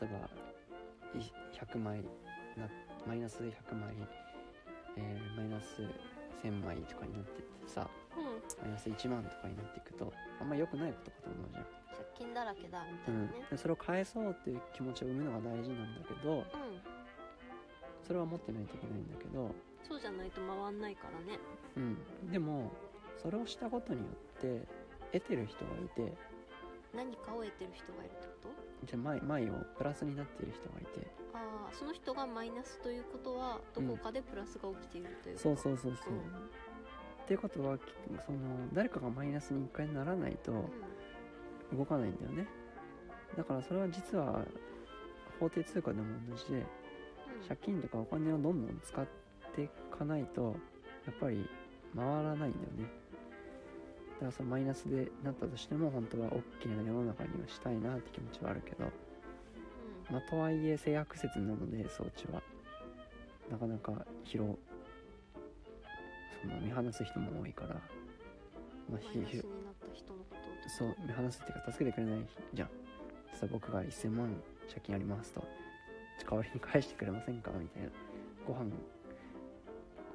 [0.00, 0.28] 例えば
[1.52, 2.02] 100枚
[2.56, 2.68] な
[3.06, 3.94] マイナス100枚、
[4.96, 5.82] えー、マイナス
[6.42, 11.64] 1000枚とかになってってさ、うん、マイナス1万とかになっていくとあんま良くないことかと思うじゃん。
[11.64, 16.44] 借金だらけだみたいなね、うん、それを返そうっていう気持ちを生むのが大事なんだけど、うん、
[18.06, 19.54] それは持ってないといけないんだけど。
[19.88, 21.38] そうじゃないと回んないからね。
[21.76, 22.30] うん。
[22.30, 22.72] でも
[23.16, 24.06] それをしたことによ
[24.38, 24.66] って
[25.12, 26.12] 得てる人がいて
[26.94, 28.86] 何かを得てる人がいるってこと？
[28.86, 31.10] じゃあ前前をプラスになっている人がいて。
[31.34, 36.22] ああその人がマイナスということはどこかでプラスが起きているというそうそうそうそう、うん、っ
[37.26, 37.76] ていうことは
[38.24, 38.38] その
[38.72, 40.64] 誰かがマイナスに一回ならないと
[41.76, 42.46] 動かないんだよね、
[43.36, 44.46] だからそれは実は
[45.38, 46.66] 法定通貨でも同じでうん。
[47.46, 49.06] 借金とかお金をどんどん使っ
[49.54, 50.56] ていかないと
[51.04, 51.46] やっぱり
[51.94, 52.90] 回らないんだよね
[54.16, 58.84] だからそのマイナスでなったとしても本当は OK な世の中にはしたいなって気持ちはあるけど
[60.10, 62.42] まあとはいえ性悪説なので装置は
[63.50, 64.58] なかなか広
[66.42, 67.74] その見放す人も多いから
[68.90, 69.42] まあひひ
[70.78, 72.68] そう見放すっていうか助けてくれないじゃん。
[72.68, 72.74] 例
[73.42, 74.34] えば僕が1000万
[74.68, 75.44] 借金ありますと
[76.28, 77.50] 代わりに返してくれませんか？
[77.60, 77.90] みたいな。
[78.46, 78.70] ご飯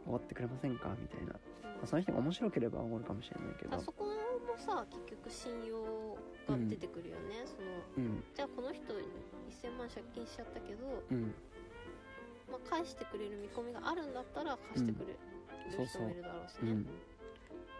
[0.07, 0.89] おごってくれませんか？
[0.99, 1.39] みたいな、ま
[1.84, 3.76] あ、その人が面白ければおごるかもしれないけど。
[3.76, 4.12] あそこも
[4.58, 6.15] さ結局信用
[6.48, 7.62] が出てくるよね、そ
[8.02, 8.24] のうん。
[8.36, 9.08] じゃあこの人に
[9.50, 11.34] 1000万借金しちゃったけど、うん。
[12.52, 15.20] まあ、返してくれる見込みがあるんだったら貸してくれる
[15.76, 16.86] そうそう人もいるだろうしね。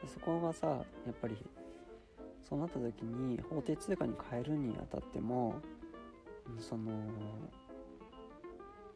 [0.08, 1.38] そこがさやっぱり
[2.42, 5.56] そうなった時に法定通貨に変えるにあたっても
[6.50, 6.92] うんその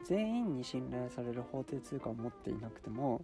[0.04, 3.22] 全員に信頼される法定通貨を持っていなくても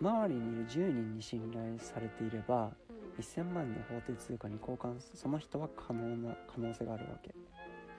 [0.00, 2.96] 周りにいる10人に信頼されていればうん。
[2.96, 7.34] うん1000万の法定通貨に交換すその人は可能な可能性があるわけ。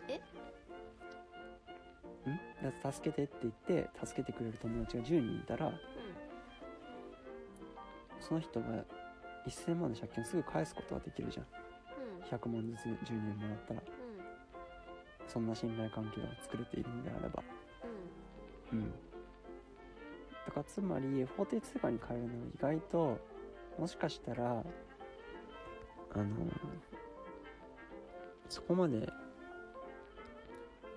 [0.08, 0.18] え？
[2.30, 2.92] ん？
[2.92, 5.72] 助けてって言って助けてくれる友達が10人いたら
[8.20, 8.68] その人が
[9.48, 11.46] 1000万の借金をすぐ返すことができるじゃん。
[11.46, 12.18] うん。
[12.18, 13.82] うん100万ずつ10人もらったら。
[15.28, 17.44] そんな信頼関係が作れているのであれば。
[18.72, 18.80] うん。
[18.80, 18.94] うん
[20.48, 23.20] だからつまり法定通貨に変えるのは意外と
[23.78, 24.64] もしかしたら
[26.14, 26.26] あの
[28.50, 29.10] そこまで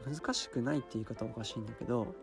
[0.06, 2.14] 難しくないっていう言い方はおかしいんだけど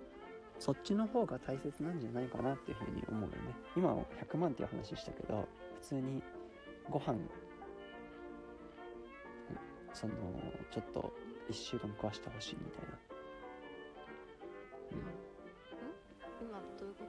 [0.57, 3.35] そっちの方が大切なんじゃないかなっていうふうに思うよね。
[3.75, 5.47] 今は100万っていう話したけど
[5.81, 6.23] 普通に
[6.89, 7.15] ご飯
[9.93, 10.13] その
[10.71, 11.13] ちょっと
[11.49, 13.06] 1週間食わしてほしいみたいな。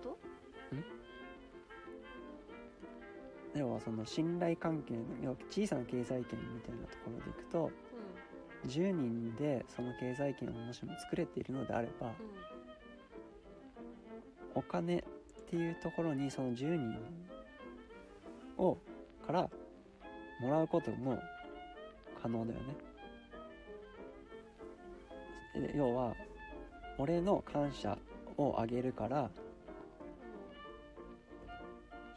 [0.02, 0.18] と？
[3.54, 7.70] 要はその信頼関係の要は小さな経済圏みたいなところでいくと
[8.66, 12.14] 10人でその経済圏をもしも作れているのであればうん。
[14.54, 15.02] お金っ
[15.48, 16.98] ていうところにその10人
[18.58, 18.76] を
[19.26, 19.48] から
[20.40, 21.18] もらうことも
[22.20, 22.74] 可能だよね。
[25.68, 26.14] で要は
[26.98, 27.96] 俺の感謝
[28.36, 29.30] をあげるから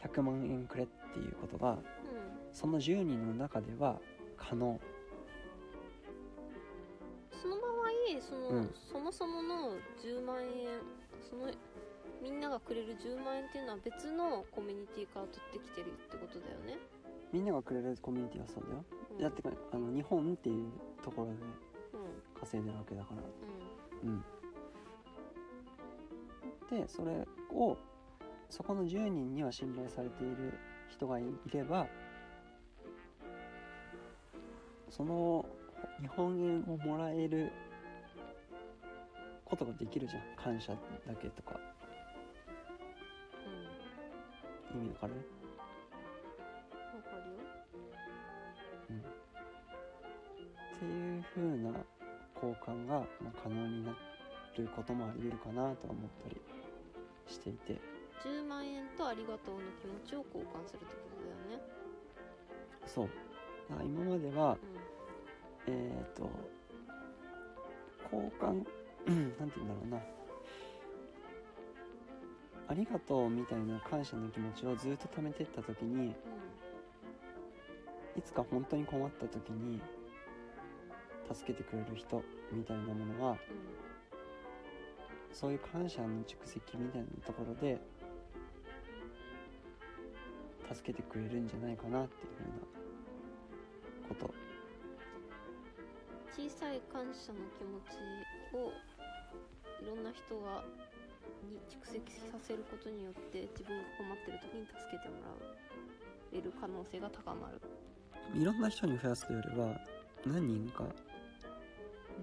[0.04, 1.78] 100万円くれっていうことが
[2.52, 4.00] その10人の中では
[4.38, 4.80] 可能。
[7.42, 8.70] その場合その、うん。
[8.92, 10.80] そもそもの10万円
[11.28, 11.52] その
[12.22, 16.78] みんながくれる10万円っていうのは別のコミュニティから取ってきてるってことだよね、
[17.34, 18.86] みんながくれるコミュニティはそうだよ。
[19.12, 20.70] うん、だってあの日本っていう
[21.04, 21.40] ところでうん。
[22.40, 23.22] 稼いでるわけだから。
[24.04, 24.10] うん。
[24.10, 24.12] う
[26.78, 26.82] ん。
[26.82, 27.78] でそれを
[28.52, 30.54] そこの10人には信頼されている
[30.90, 31.88] 人がいいれば
[34.90, 35.46] その
[36.02, 37.50] 日本円をもらえる
[39.46, 40.22] ことができるじゃん。
[40.36, 41.60] 感謝だけとか。
[44.74, 45.14] 意味わかる？
[45.14, 45.20] うん
[46.98, 47.38] わかるよ。
[48.90, 49.00] うん。
[49.00, 49.02] っ
[50.80, 51.86] ていう風な
[52.36, 53.92] 交換が、まあ、可能にな
[54.58, 56.42] ることもあり得るかなとは思ったり
[57.28, 57.80] していて
[58.24, 61.64] 10万円とありがとうの気持ちを交換するってことだよね。
[62.86, 63.10] そう。
[63.70, 64.58] だから今まではう
[65.68, 66.30] えっ、と
[68.04, 68.66] 交換
[69.08, 70.00] うん なんて言うんだろうな。
[72.68, 76.10] ありがとうみたいな感謝の気持ちをずっと貯めてった時にん。
[76.10, 76.14] い
[78.24, 79.82] つか本当に困った時に
[81.34, 83.38] 助けてくれる人みたいなものはうん。
[85.34, 87.80] そういう感謝の蓄積みたいなところで
[90.74, 94.34] 助けてくれるんじゃないかなっていうふうなこと。
[96.32, 98.00] 小さい感謝の気持ち
[98.56, 98.72] を
[99.84, 100.64] いろんな人が
[101.50, 107.62] に蓄積させることによって自分が困ってる時に助けてもらえる可能性が高まる。
[108.34, 109.80] いろんな人に増やすというよりは
[110.26, 110.86] 何人か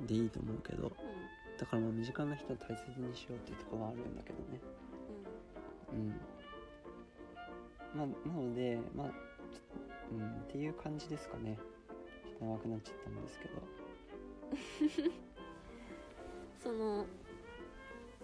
[0.07, 0.93] でいいと思うけどう
[1.59, 4.61] だからまあ身近な人を大切にしようっていうところはあるんだけどね。
[5.93, 6.01] ん。
[6.01, 6.38] うん
[7.94, 11.59] まあなのでまあちょうんっていう感じですかね。
[12.22, 13.62] ちょっと長くなっちゃったんですけど。
[16.62, 17.07] その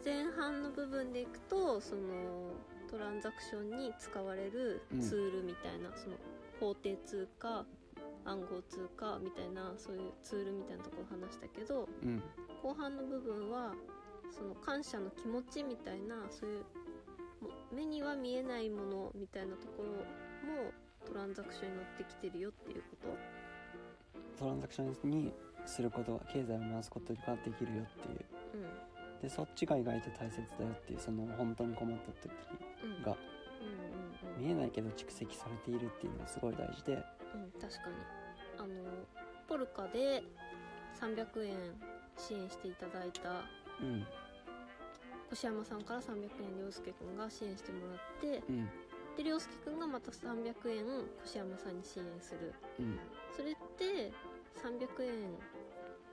[0.04, 2.52] 前半の部分でいくとその
[2.90, 6.16] トランザクションに使われるツールみたいな、その
[6.60, 7.64] 法定通貨
[8.24, 12.22] 暗号通貨みたいなそういうツールみたいなところ話したけどうん。
[12.62, 13.74] 後半の部分は
[14.30, 16.64] その感謝の気持ちみたいなそういうも
[17.72, 19.90] 目には見えないものみたいなところ
[20.48, 20.70] も
[21.06, 22.96] トランザクションに乗ってきてるよっていうこ
[24.36, 24.38] と？
[24.44, 25.32] トランザクションに
[25.66, 28.24] することが経済を回すことができるよっていう。
[28.54, 29.20] うん。
[29.22, 32.32] でそっちが意外と大切だよっていうその本当に困った時
[32.84, 33.68] うんがうん
[34.28, 34.44] うんうん。
[34.44, 36.92] 見えないけど蓄積されているっていうのがすごい大事で。
[36.94, 37.94] うん、確かに。
[38.58, 38.66] あの
[39.48, 40.22] ポルカで
[41.00, 41.56] 300円
[42.16, 43.42] 支援していただいた
[45.34, 48.68] うん越山さんから300円涼介くんが支援してもらってうん。
[49.16, 50.86] で涼介くんがまた300円
[51.24, 52.54] 越山さんに支援する。
[52.78, 52.98] うん。
[53.36, 54.12] それって
[54.62, 55.12] 300円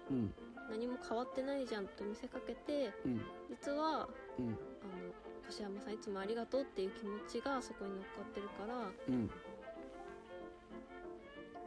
[0.10, 0.34] うん。
[0.70, 3.22] 何も変わってないじゃんと見せかけてうん。
[3.50, 4.58] 実はうん。
[4.82, 5.14] あの
[5.48, 9.30] 越山さんいつもありがとうっていう気持ちがそこに乗っかってるからうん。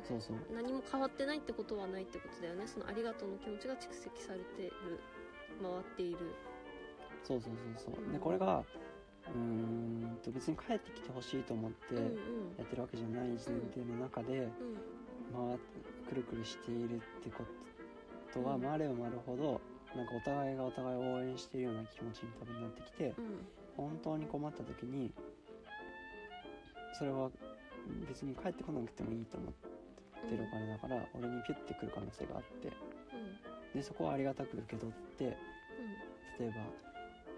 [0.02, 0.36] そうそう。
[0.52, 2.66] 何も変わってないってことはないってことだよね。
[2.66, 5.00] そのありがとうの気持ちが蓄積されてる
[5.62, 6.18] 回っている
[7.26, 8.04] そうそうそうそう。
[8.04, 8.62] うんでこれが
[9.26, 12.00] うーんと別に帰ってきてほしいと思ってや
[12.62, 14.48] ってるわけじゃない前提の中でうん。
[15.32, 17.42] 回ってくるくるしているってこ
[18.32, 18.62] とはうん。
[18.62, 19.60] 回れば回るほど
[19.96, 23.46] なんかお互いがお互いを応援しているような気持ちに多分なってきてうん。
[23.76, 25.12] 本当に困った時に
[26.98, 27.30] それは
[28.08, 29.52] 別に帰ってこなくてもいいと思っ
[30.30, 32.68] てるお金だから俺にピュッてくる可能性があって。
[32.68, 33.80] うん。
[33.80, 35.24] でそこはありがたく受け取って
[36.38, 36.54] 例えば、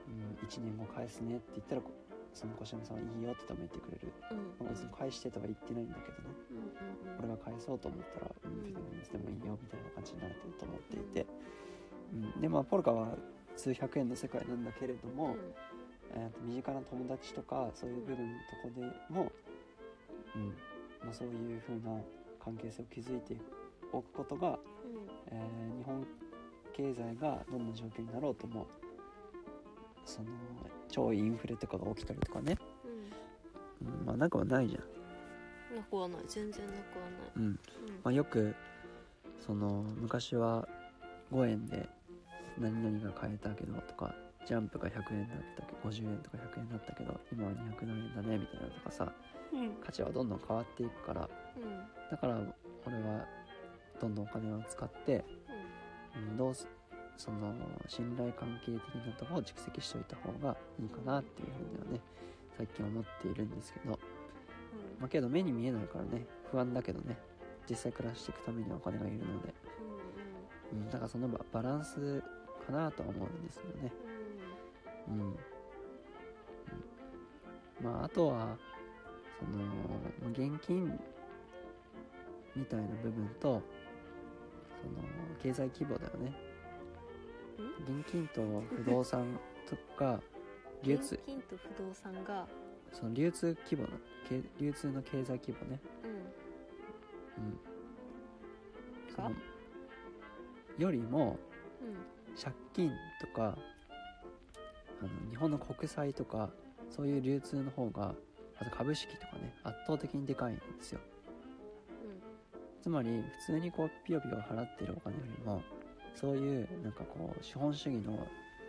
[0.09, 1.91] うん、1年後返すねって言ったらこ
[2.35, 4.37] その小島さんはいいよって止めてくれる、うん。
[4.61, 11.27] まあ別に返してとは言ってないんだけどねうんうん俺が返そうと思ったら、うん、別にいつでもいいよみたいな感じになってると思っていて、
[12.13, 13.17] うん、でまあポルカは
[13.57, 15.35] 数百円の世界なんだけれども、
[16.13, 19.33] えーと身近な友達とかそういう部分のとこでも、
[20.37, 20.47] うん
[21.01, 22.01] まあ、そういう風な
[22.39, 23.37] 関係性を築いて
[23.93, 24.59] おくことが、
[25.33, 26.07] えー日本
[26.77, 28.67] 経済がどんな状況になろうとも
[30.07, 30.29] その
[30.89, 32.57] 超インフレとかが起きたりとかね、
[33.83, 34.01] うん。
[34.01, 35.77] うん、まあなくはないじゃん。
[35.77, 36.21] なくはない。
[36.27, 37.31] 全然なくはない。
[37.37, 37.61] うん。
[38.03, 38.55] まあ、よく
[39.45, 40.67] その昔は
[41.33, 41.89] 5円で
[42.59, 44.15] 何々が買えたけどとか
[44.47, 49.13] ジャンプが100円だったけど50円とか100円だったけど今は200何円だねみたいなのとかさ
[49.53, 49.61] うん。
[49.61, 51.29] うん価値はどんどん変わっていくから。
[52.11, 52.41] だから
[52.87, 53.27] 俺は
[54.01, 55.25] どんどんお金を使って、
[56.15, 56.69] うん、どうす
[57.17, 57.55] その
[57.89, 62.01] 信頼関係的なところを蓄積しておいた方がいいかなっていうふうにはね
[62.57, 63.99] 最近思っているんですけど。
[65.01, 67.17] まあけど目に見えないからね不安だけどね
[67.69, 69.55] 実際暮らしていくためにはお金がいるので、
[70.73, 72.23] うん、だからそのババランス
[72.67, 73.93] かなとは思うんですよね。
[75.09, 75.37] うん、うん、
[77.83, 78.57] まああとは
[79.39, 80.99] そのまあ現金
[82.55, 83.63] みたいな部分と
[84.83, 85.03] その
[85.43, 86.33] 経済規模だよね
[87.59, 89.39] 現金と不動産
[89.69, 90.21] とか
[90.83, 91.15] 流通。
[91.15, 92.47] 現金と不動産が
[92.93, 95.81] その流通規模のけ流通の経済規模ね。
[96.05, 96.11] うん。
[96.11, 97.59] うん。
[99.15, 99.35] そがの
[100.79, 101.39] よりも
[101.81, 102.17] うん。
[102.37, 103.57] 借金とか
[105.01, 106.51] あの日本の国債とか
[106.91, 108.15] そういう流通の方が
[108.59, 111.01] あと株式とかね圧倒的にでかいんですよ。
[112.83, 115.61] つまり普通にこうピヨピヨ払ってるお金よりも
[116.17, 118.27] そういうなんかこう資本主義の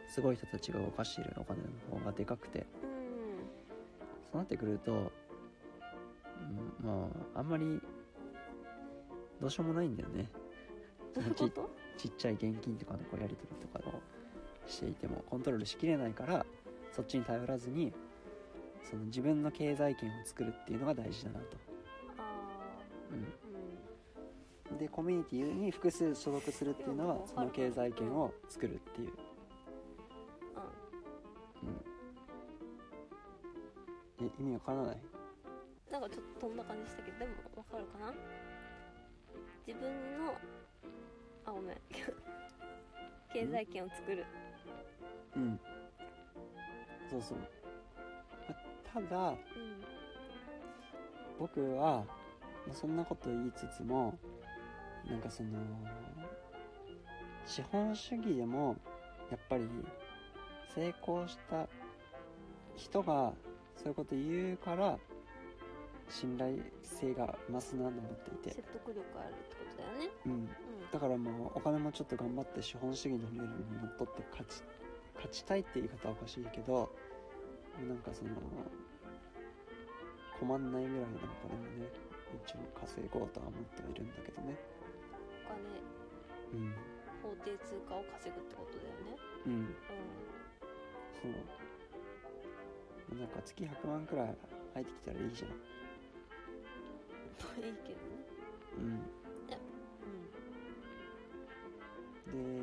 [0.07, 2.60] すごい人たちが動かしているお金の方がでかくて。
[2.60, 2.97] うん
[4.29, 7.81] そうなってくると、うん、まああんまり
[9.39, 10.27] どうしようもないんだよね。
[11.15, 11.69] どういうこと？
[11.97, 14.01] ちっちゃい現金とかのこうやり取りとかを
[14.69, 16.45] していてもコントロールしきれないから
[16.91, 17.93] そっちに頼らずに
[18.83, 21.45] その自分の経済圏を作るっていうのが大事だなと、
[23.13, 23.46] うん、
[24.77, 29.11] でコミュニティに複数所属するっていうのはその経済圏を作るっていう、
[31.63, 31.69] うん。
[34.21, 34.97] うん、え意味わからない？
[35.91, 37.11] なんかちょっと飛んだ感じしたけ？
[37.11, 38.13] どでもわかるかな？
[39.65, 40.33] 自分の
[41.45, 41.77] あごめん。
[43.33, 44.25] 経済圏を作る。
[45.35, 45.60] うん。
[47.10, 47.37] そうそう。
[48.95, 49.37] まただうん。
[51.39, 52.04] 僕は
[52.65, 54.17] まあそんなこと言いつつも
[55.10, 55.49] なんかその
[57.45, 58.75] 資本主義でも
[59.31, 59.67] やっぱり
[60.73, 61.67] 成功した
[62.75, 63.33] 人が
[63.75, 64.97] そういうこと言うから
[66.10, 70.10] 信頼性が増すなと思っていて、説得力あるってことだよね。
[70.25, 70.49] うん、うん。
[70.91, 74.63] だからもうお金もちょっと頑張って資本主義のルールにのっとって勝ち
[75.15, 76.89] 勝ちたいって言い方はおかしいけど
[77.85, 78.29] なんかその
[80.39, 81.05] 困んないぐらいの
[81.43, 81.89] お金をね
[82.45, 84.55] 一応稼ごうとは思ってはいるんだけどね。
[84.77, 84.77] お
[85.48, 85.58] 金
[86.54, 86.73] うん
[87.27, 89.17] 法定通貨を稼ぐってことだよね。
[89.48, 89.63] うん。
[89.63, 89.65] う
[91.12, 91.31] そう。
[93.19, 94.37] なんか月100万くらい
[94.75, 95.50] 入ってきたらいいじゃん。
[95.52, 95.54] ん
[97.65, 98.06] いいけどね。
[98.77, 99.02] うん。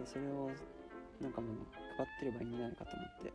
[0.01, 0.51] でそれを
[1.21, 1.57] なんかもう
[1.97, 3.33] 配ってればいいんじゃないかと思って。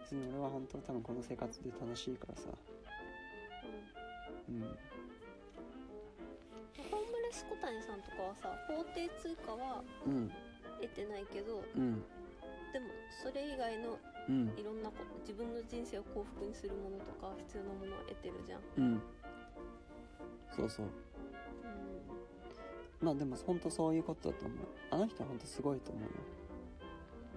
[0.00, 2.50] 別に俺は本当多分この生活で楽しいからさ。
[4.48, 4.62] うん。
[4.62, 4.87] うん
[7.44, 10.32] 小谷さんとかはさ法定通貨はうん。
[10.80, 12.02] 得てないけどうん。
[12.72, 12.86] でも
[13.22, 14.52] それ以外のうん。
[14.56, 18.60] いろんなこと自分の人生を幸福にするものとか必要なものを得てるじゃん。
[18.76, 19.02] うん。
[20.54, 20.86] そうそう。
[20.86, 20.92] うん。
[23.06, 24.58] まあでも本当そういうことだと思う。
[24.90, 26.10] あの人は本当すごいと思うよ。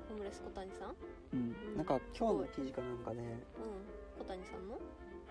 [0.10, 0.96] ホームレス小谷さん？
[1.34, 1.78] うん、うん。
[1.78, 3.36] なんか今日の記事かなんかで、うん、うん
[4.20, 4.78] 小谷さんの？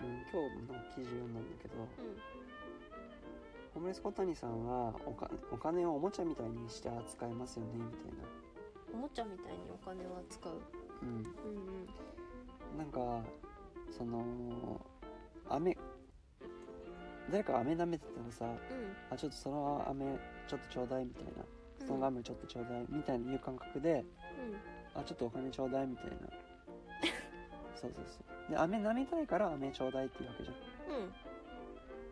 [0.01, 0.09] 今
[0.49, 1.75] 日の記事読んだんだけど。
[1.77, 1.87] うん
[3.73, 8.23] ホームレス小谷さんはおかお金をおもちゃみたいにして扱いますよねみたいな。
[8.93, 10.53] おもちゃみたいにお金を扱う。
[11.01, 11.09] うん。
[11.09, 12.77] うんうん。
[12.77, 13.25] なんか
[13.89, 14.23] その
[15.47, 15.77] 飴
[17.31, 18.55] 誰か飴舐めてたらさうん。
[19.09, 20.19] あちょっとその飴
[20.49, 21.29] ちょっとちょうだいみたいな。
[21.81, 21.87] うん。
[21.87, 24.03] そのガムちょっとちょうだいみたいないう感覚で
[24.93, 26.11] あちょっとお金ちょうだいみたいな。
[27.75, 28.19] そうそうそ
[28.49, 28.51] う。
[28.51, 30.55] で飴舐めたいから飴ちょうだいっていうわけじゃん。
[30.55, 31.30] うん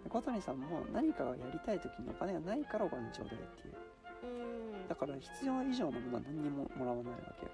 [0.10, 3.76] 小谷さんも何かをやりたい時にお金がないからお金ちょうだいっていう。
[4.24, 4.88] うん。
[4.88, 7.45] だから必要以上のものは何にももらわないわけ。
[7.45, 7.51] よ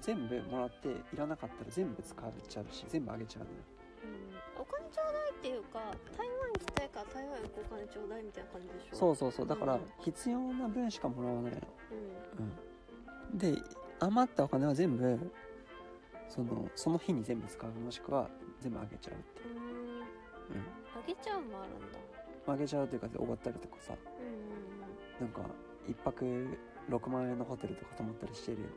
[0.00, 3.56] 全部もらっていらなかったら全部使っちゃうし全部あげちゃうのよ。
[4.56, 4.62] うん。
[4.62, 5.80] お金ちょうだいっていうか
[6.16, 8.96] 台湾行きたいから台湾行こうお金ちょうだいみたいな感じでしょ？
[8.96, 9.46] そうそうそう。
[9.46, 9.80] だからうん。
[10.00, 11.52] 必要な分しかもらわない。
[11.52, 11.58] の
[12.38, 12.52] うん。
[13.32, 13.38] うん。
[13.38, 13.60] で
[14.00, 15.32] 余ったお金は全部
[16.28, 17.70] そのその日に全部使う。
[17.80, 18.28] もしくは
[18.60, 19.57] 全部あげちゃうってうーんう。
[19.57, 19.57] ん
[20.54, 21.92] あげちゃうもあるん。
[21.92, 21.98] だ
[22.52, 23.94] あげちゃうというかおごったりとかさ
[25.20, 25.26] うん。
[25.26, 25.32] なん。
[25.32, 25.42] か
[25.86, 26.24] 一泊
[26.88, 28.68] 6万円のホテルとか泊まったりしてるよ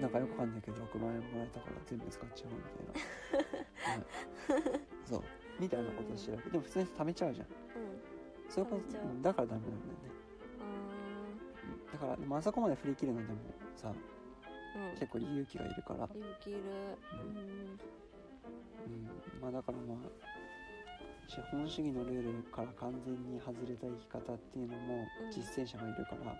[0.00, 0.10] なん。
[0.10, 0.52] かよくわかん。
[0.52, 4.86] ないけど6万円もらえたから全部使っちゃうみたいな、うん。
[5.04, 5.22] そう
[5.58, 7.46] みたいなことしてるわけでも普通に貯めちゃうじゃん。
[7.46, 7.52] うん。
[8.50, 9.70] そういうことうだからダメなん。
[9.70, 10.10] だよね、
[11.92, 13.38] だからでもあそこまで振り切るのでも
[13.74, 13.88] さ
[14.76, 14.82] うん。
[14.90, 14.96] うん。
[14.96, 16.60] 結構勇気がいるから、勇気いる
[17.12, 17.80] うん。
[18.86, 19.96] うん、まあだからまあ
[21.28, 25.30] 資本主義のルールから完全に外れた生き方っていうのもうん。
[25.30, 26.32] 実践者がいるから、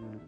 [0.00, 0.06] うん。
[0.06, 0.20] うん、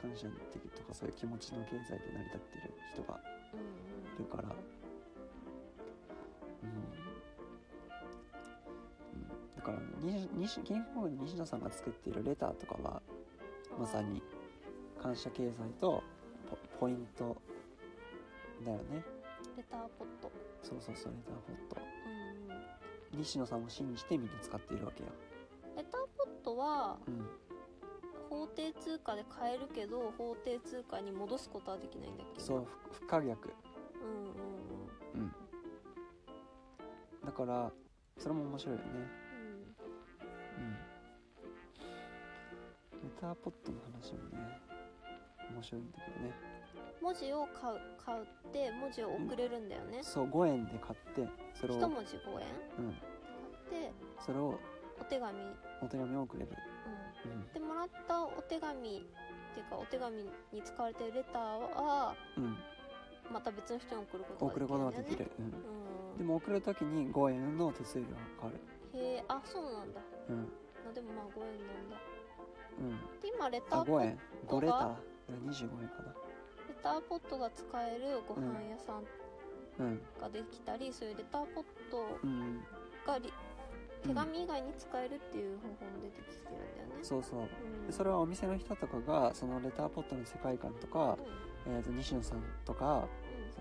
[0.00, 3.20] 感謝的とかそういう気持ちの経済で成り立ってる人が
[3.52, 4.44] うんいるから、
[6.62, 6.68] うん
[9.12, 13.02] うん、だから西西銀行の西野さんが作っているレターとかは
[13.72, 14.22] うんまさに
[15.02, 16.02] 感謝経済と
[16.50, 17.36] ポポイント
[18.64, 19.02] だよね。
[19.56, 20.30] レターポット。
[20.62, 21.80] そうそうそうレターポット。
[22.06, 22.29] うんうん
[23.12, 25.10] 西野さんを信じてみんな使っているわけよ、
[25.76, 27.28] レターポットはうん、
[28.28, 32.40] 法定通貨で買えるけど法定通貨に戻すことはできないんだっけ？
[32.40, 33.50] そう不不可逆。
[34.02, 34.10] うん
[35.18, 35.32] うんうん
[37.24, 37.70] だから
[38.18, 38.90] それも面白いよね。
[38.94, 38.96] うん。
[38.96, 39.04] うん。
[40.64, 40.76] うん
[43.02, 44.60] レターポットの話もね
[45.50, 46.34] 面白いんだけどね
[47.02, 51.76] 文字を買う買うって文字を送れるんだよね、そう5円で買ってそれを。
[51.78, 52.46] 一文字5円？
[52.78, 52.98] うん、買
[53.80, 53.92] って
[54.24, 54.58] それを。
[55.00, 56.50] お手紙、うん、お手紙をくれる、
[57.24, 57.52] うん。
[57.54, 58.82] でもらったお手紙っ
[59.54, 60.22] ていうかお手紙
[60.52, 62.58] に使われてるレターはうん、
[63.32, 65.30] また別の人に送ることが送ることができできる。
[65.38, 65.48] うん、う
[66.16, 66.18] ん。
[66.18, 69.00] でも送る時に5円の手数料がかかる。
[69.00, 70.00] へえあそうなんだ。
[70.28, 70.52] うん。
[70.90, 71.96] あでもまあ5円なんだ。
[72.78, 73.20] うん。
[73.22, 74.18] で今レタあ5ーポッ円。
[74.46, 74.94] 5レター。
[75.48, 76.12] 25円かな。
[76.12, 76.19] レ
[76.82, 79.04] ターポットが使えるご飯屋さん
[79.78, 80.00] うん。
[80.20, 82.60] ができたり、そういうレターポットうん。
[83.06, 83.32] がり
[84.02, 86.94] 手紙以外に使えるっていう方法も出てきてるんだよね。
[87.02, 87.40] そうそう。
[87.40, 87.86] うん。
[87.86, 91.16] でそれはお店の人とかがそのレターポットの世界観とか、
[91.66, 93.06] えー、と西野さんとか
[93.54, 93.60] そ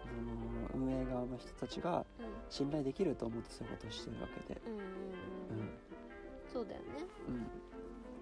[0.78, 2.26] の運営側の人たちがうん。
[2.26, 4.88] うん信頼できると思ってそういうことをしてるわけで、うんうんうんう
[5.52, 5.70] うんん。
[6.52, 6.86] そうだよね。
[7.28, 7.46] うん、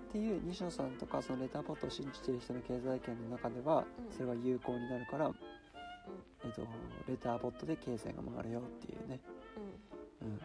[0.08, 4.14] っていう西野さんとかそのレターポットを信じてる人の経済圏の中ではうん。
[4.16, 5.30] それが有効になるから、
[6.46, 6.62] えー、と
[7.08, 9.20] レターポットで経済が回るよっていうね、
[10.22, 10.30] うん。
[10.30, 10.40] うん。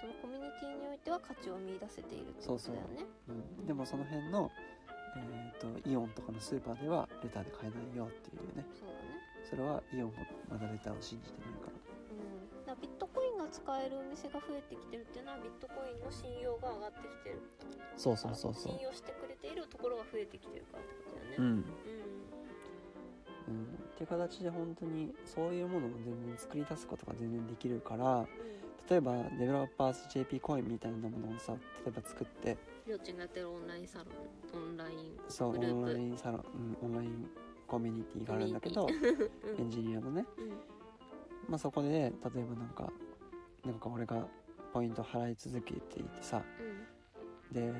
[0.00, 3.06] そのコミュニティにおいては価値を見出せているってことだよね。
[3.28, 4.50] うん、でもその辺の、
[5.16, 8.66] えー、とイオンとかのスーパーではレターで買えないよっていうね。
[8.74, 8.98] そうだね。
[9.48, 10.12] それはイオンも
[10.50, 11.40] まだレターを信じて
[13.48, 17.40] が使えるお店が増えてきてるっていうのはビットコインの信用が上がってきてる。
[17.96, 18.72] そうそうそうそう。
[18.76, 21.36] 信用してくれているところが増えてきてるからってことだよね。
[21.38, 21.64] うん、うん。
[23.48, 28.26] うん、っていう形で本当にそういうものを全然作り出すことが全然できるから
[28.90, 32.58] 例えばデベロッパーズ JP コインみたいなものをさ例えば作って。
[32.86, 35.90] りょうちんがやってるオンラインサロンオンラインそうオグループ。
[35.90, 36.44] ンラインサロン、
[36.82, 37.26] うん、オンライン
[37.66, 38.86] コミュニティがあるんだけど
[39.58, 40.48] エンジニアのね、うん。
[41.48, 42.92] まあ、そこで例えばなんか
[43.64, 44.26] なんか俺が
[44.72, 46.42] ポイント払い続けていてさ
[47.52, 47.72] で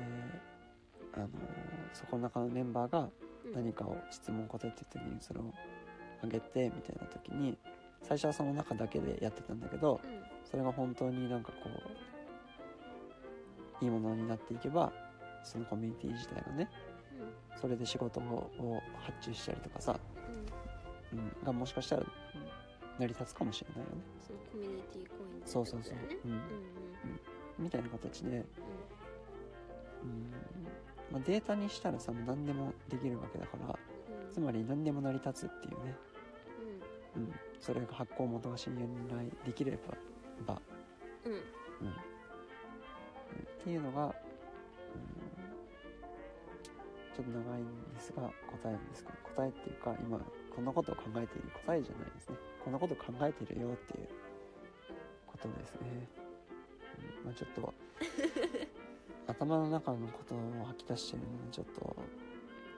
[1.13, 1.29] あのー
[1.93, 3.09] そこの中のメンバーが
[3.45, 3.53] うん。
[3.53, 5.51] 何かを質問答えてる時にそれを
[6.23, 7.57] あげてみたいな時に
[8.03, 10.21] 最初はその中だけでやってたんだけどうん。
[10.49, 11.69] それが本当になんかこ
[13.81, 14.91] ういいものになっていけば
[15.43, 16.69] そのコミュニティ自体がね
[17.59, 19.99] それで仕事をを発注したりとかさ、
[21.11, 21.19] うん。
[21.19, 21.25] うん。
[21.25, 22.07] うん、がもしかしたらうん
[22.99, 24.01] 成り立つかもしれないよね。
[24.19, 25.93] そのコミュニティコインでそうそうそう。
[26.25, 26.31] うん。
[26.31, 26.41] うんう
[27.61, 27.63] ん。
[27.63, 28.45] みたいな形で、うん。
[31.11, 33.67] まあ、データにしたらさもう何でもできるわけだから。
[33.67, 33.69] う
[34.29, 34.33] ん。
[34.33, 35.95] つまり何でも成り立つっていうね、
[37.15, 37.23] うん。
[37.23, 38.75] うん、それが発行元が信
[39.09, 39.97] 頼できれば。
[40.45, 40.61] ば、
[41.25, 41.31] うん。
[41.33, 41.41] うん、っ
[43.63, 44.11] ていうのが、うん、
[47.15, 48.31] ちょっと長いんですが答
[48.65, 50.19] えですけど答えっていうか今
[50.59, 52.35] こんなことを考えている答えじゃないですね。
[52.61, 54.09] こんなことを考えているよっていう
[55.25, 55.79] ことですね、
[57.23, 57.73] うん、まあちょっと
[59.31, 61.95] 頭の中のことを吐き出してるのでちょっと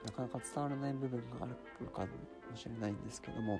[0.06, 1.56] なかなか伝わらない部分がある
[1.86, 3.58] かもしれないんですけども。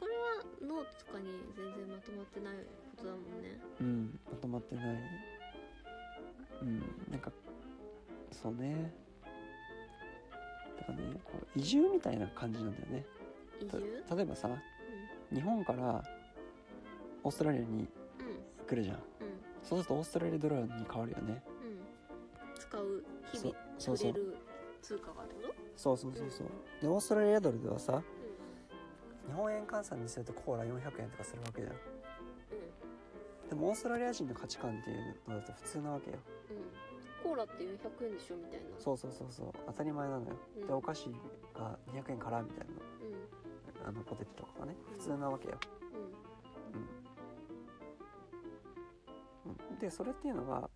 [0.00, 3.60] これはノートとかに全然まとまってないことだもんね。
[3.80, 4.20] うん。
[4.32, 4.98] まとまってない。
[6.60, 6.80] うん。
[7.08, 7.30] なんか
[8.32, 8.92] そうね。
[10.76, 13.06] だからねこう移住みたいな感じなんだよね
[14.16, 14.48] 例えばさ
[15.32, 16.02] 日本から
[17.22, 17.80] オーストラリアにうん。
[17.80, 17.86] うん
[18.66, 18.96] 来るじゃん。
[18.96, 19.02] うん。
[19.62, 21.42] そうするとオーストラリアドルに変わるよね。
[21.62, 22.60] うん。
[22.60, 24.14] 使う日々そうそう
[24.80, 26.46] 通貨がってことそうそうそうそう。
[26.80, 28.02] でオーストラリアドルではさ
[29.26, 31.72] 日本円換算にするとコーラ400円とかするわけじゃん。
[31.74, 33.48] うん。
[33.50, 36.18] でもオーストラリア人の価値観っていうのだと普通なわけよ。
[36.50, 36.56] うん。
[36.56, 36.62] うん
[37.24, 38.66] コーラって400円でしょみたいな。
[38.78, 39.52] そうそうそうそう。
[39.66, 40.36] 当たり前なのよ。
[40.60, 40.66] うん。
[40.66, 41.08] でお菓子
[41.54, 42.64] が200円からみたいな。
[42.66, 42.73] うん
[43.84, 45.58] あのポテトとかがねうん普通なわけよ、
[49.70, 50.68] うん、でそれっていうのが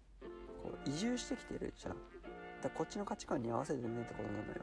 [0.62, 1.96] こう移住してきてるじゃん。
[2.62, 4.54] だこっちの価値観に合わせてねってことなのよ。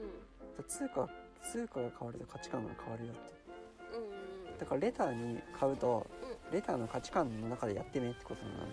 [0.00, 0.58] うん。
[0.58, 1.08] ら通貨
[1.42, 3.32] 通貨が変わると価値観が変わるよって。
[3.96, 4.52] うん。
[4.52, 6.06] うんだからレターに買うと
[6.52, 8.72] レターの価値観の中でやってねってことになるのよ。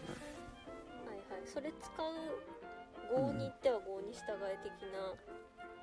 [1.08, 1.48] はいはい。
[1.48, 2.06] それ使う
[3.16, 5.16] 合に行っては合に従え的な。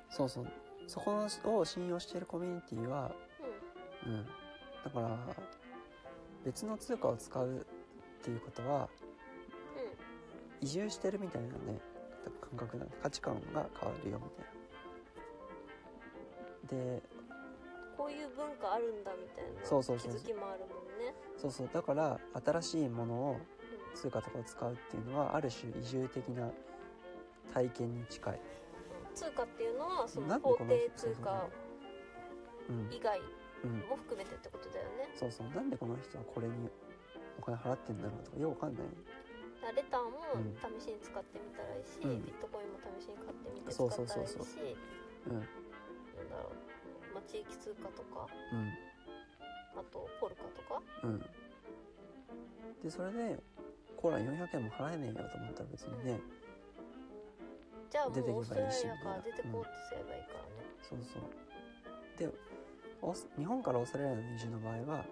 [0.09, 0.47] そうそう
[0.87, 1.27] そこ
[1.57, 3.11] を信用しているコミュニティは
[4.05, 4.13] うん。
[4.13, 4.25] うん。
[4.83, 5.17] だから
[6.45, 7.65] 別の通貨を使う
[8.21, 8.89] っていうことは
[10.61, 10.67] うん。
[10.67, 11.79] 移住してるみたいなね
[12.41, 14.45] 感覚なんで価値観が変わるよみたい
[16.79, 16.85] な。
[16.95, 17.03] で
[17.97, 20.11] こういう文化あるんだみたいなそうそうそう。
[20.11, 20.69] 気づきもあるもん
[21.05, 21.13] ね。
[21.37, 21.69] そうそう。
[21.73, 23.39] だから新しいものを
[23.95, 26.49] 通貨とかを使うっていうのはある種移住的な
[27.53, 28.39] 体験に近い、
[29.17, 31.49] 通貨っていうのはそのの法定通貨
[32.69, 32.93] うん。
[32.93, 33.19] 以外
[33.65, 35.09] うん、も含めてってことだよね。
[35.17, 35.49] そうそう。
[35.49, 36.69] なんでこの人はこれに
[37.39, 38.85] お金払ってんだろうとかよくわかんない。
[39.75, 42.21] レターもうん試しに使ってみたらいいし、うん。
[42.21, 44.37] ビットコインも試しに買ってみて使ったらいいし
[45.25, 46.53] なんだろ
[47.09, 48.69] う、まあ、地域通貨とかうん。
[49.73, 51.19] あとポルカとかうん。
[52.83, 53.39] でそれで
[53.97, 56.21] コーラ400円も払えねえよと思ったら別にね、
[57.89, 60.49] じゃあも出てけばうオーストラリいいしアから出てこうってすればいいからね、
[60.81, 61.21] そうそう。
[62.17, 62.29] で
[63.37, 65.05] 日本からオーストラリアの移住の場合は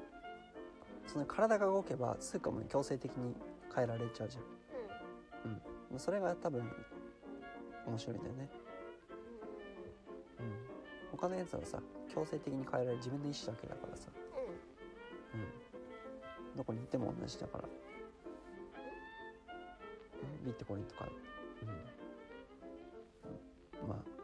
[1.07, 3.36] その体が動けば通貨も強制的に
[3.73, 4.43] 変えられちゃうじゃん。
[5.91, 5.99] うん。
[5.99, 6.69] それが多分
[7.86, 8.49] 面白いんだよね。
[10.39, 10.51] うん。
[11.11, 11.80] 他のやつはさ
[12.13, 12.97] 強制的に変えられる。
[12.97, 14.09] 自分の意思だけだからさ。
[15.34, 15.39] うん。
[15.39, 15.45] うん。
[15.45, 15.49] うん
[16.55, 17.63] どこに行っても同じだから。
[17.65, 17.67] う
[20.41, 20.45] ん。
[20.45, 21.05] ビットコインとか。
[21.61, 21.76] うん、うん、
[23.86, 24.15] まあ。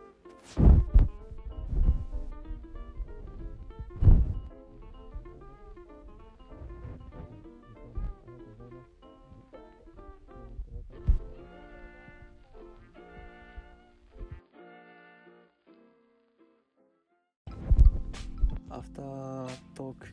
[18.74, 20.08] アフタートーク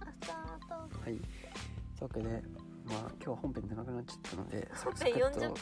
[0.00, 1.10] アフタートークはい。
[1.10, 1.16] とい
[2.00, 2.42] うわけで
[2.86, 5.54] まあ今日は本編長くなっちゃったのでサクッ40分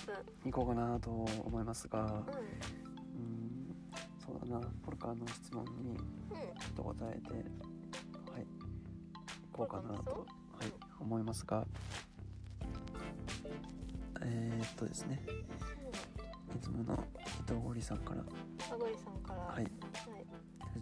[0.42, 2.02] といこうかなと思いますが。
[2.02, 2.81] うん
[4.52, 5.96] なポルカーの質問に
[6.76, 7.38] と答えては
[8.38, 8.46] い。
[9.52, 11.66] こうかなと、はい、思いますが。
[14.20, 15.22] えー、っとですね。
[16.54, 16.94] いつもの
[17.40, 18.20] 伊藤ゴリさんから。
[18.20, 19.40] あごりさんから。
[19.42, 19.56] はい。
[19.56, 19.72] はい、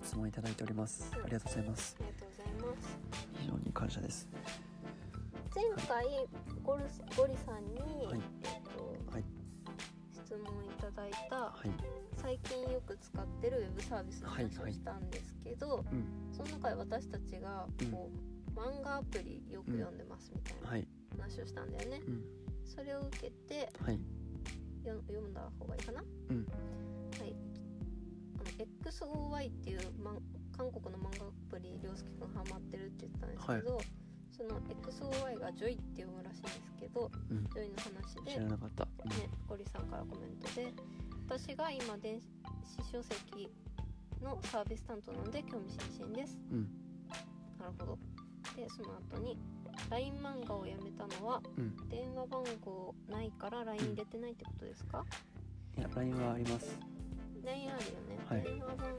[0.04, 1.10] 質問いただいております。
[1.12, 1.96] ありがとうございます。
[1.98, 2.98] ありがとうございます。
[3.40, 4.28] 非常に感謝です。
[5.54, 6.06] 前前回
[6.62, 8.20] ゴルスゴリさんに、はい。
[8.42, 8.62] えっ
[9.08, 9.24] とはい。
[10.12, 16.04] 質問いただいたはい最近よく使ってるウェブサービスの話をしたんですけど、うん。
[16.32, 20.88] その中で私たちがこう、漫画アプリよく読んでますみたいなはい。
[21.18, 22.02] 話をしたんだよね。
[22.06, 22.24] うん。
[22.64, 23.94] それを受けてはい。
[24.84, 26.02] よ読んだ方がいいかな？
[26.30, 26.46] うん。
[27.18, 27.34] はい。
[28.36, 28.44] あの
[28.90, 30.12] XOY っていう、ま、
[30.56, 33.80] 韓国の漫画アプリ涼介くんハマってるって言ってたんですけど、
[34.36, 37.44] その XOY がジョイって読むらしいんですけど、うん。
[37.44, 38.84] ジョイの話で知らなかった。
[38.84, 40.72] ね、ゴリさんからコメントで
[41.30, 42.26] 私が今電子
[42.90, 43.48] 書籍
[44.20, 46.36] のサービス担当なので興味津々です。
[46.50, 46.68] うん。
[47.56, 47.98] なるほど。
[48.56, 49.38] でその後に
[49.90, 51.76] LINE 漫画をやめたのはうん。
[51.88, 55.04] 電話番号ないから LINE 入れてないってことですか、
[55.78, 56.76] いや LINE はあります。
[57.44, 58.42] LINE あるよね、はい。
[58.42, 58.92] 電話番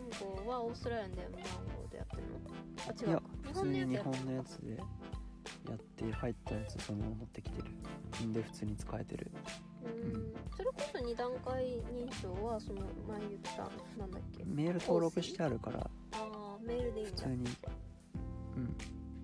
[0.45, 1.43] 号はオーストラリアの電話番
[1.83, 2.39] 号でやってるの？
[2.87, 4.87] あ違いう日普通に日本のやつやって本のやつ
[5.65, 8.25] でやって入ったやつそのまま持ってきてる。
[8.25, 9.31] んで普通に使えてる
[9.83, 10.33] うん。
[10.55, 13.69] それこそ2段階認証はその前言った
[13.99, 14.43] なんだっけ？
[14.45, 15.79] メール登録してあるから。
[15.79, 17.15] ああメールでいいんだ。
[17.15, 17.35] 普通に。
[17.35, 17.47] うん。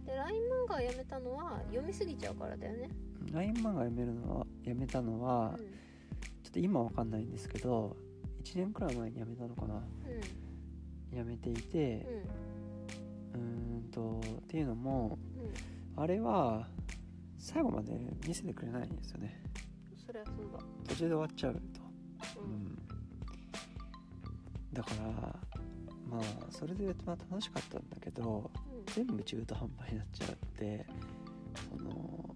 [0.06, 2.90] で LINE 漫画をやめたのは読みすぎちゃうからだよね。
[3.32, 5.66] LINE 漫画やめるのはやめたのは、うん
[6.44, 7.98] ちょっと今わかんないんですけど
[8.46, 9.76] 1年くらい前にやめたのかな。
[11.12, 11.18] うん。
[11.18, 12.08] やめていて
[13.36, 13.42] うん。
[13.42, 15.20] うーんとっていうのも
[15.98, 16.02] うん。
[16.02, 16.70] あれは
[17.38, 19.42] 最後まで見せてくれないんですよね
[20.08, 20.60] それはそうだ。
[20.88, 21.60] 途中で終わっちゃうと。
[22.40, 22.52] ううん。
[22.66, 22.78] ん
[24.74, 25.06] だから
[26.10, 28.86] まあそれでまあ楽しかったんだけどうん。
[28.86, 30.86] 全部中途半端になっちゃって
[31.78, 32.36] その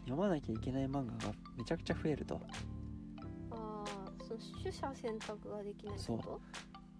[0.00, 2.40] 読まなきゃいけない漫画がめちゃくちゃ増えると。
[3.52, 3.84] ああ
[4.26, 6.40] その取捨選択ができないこと？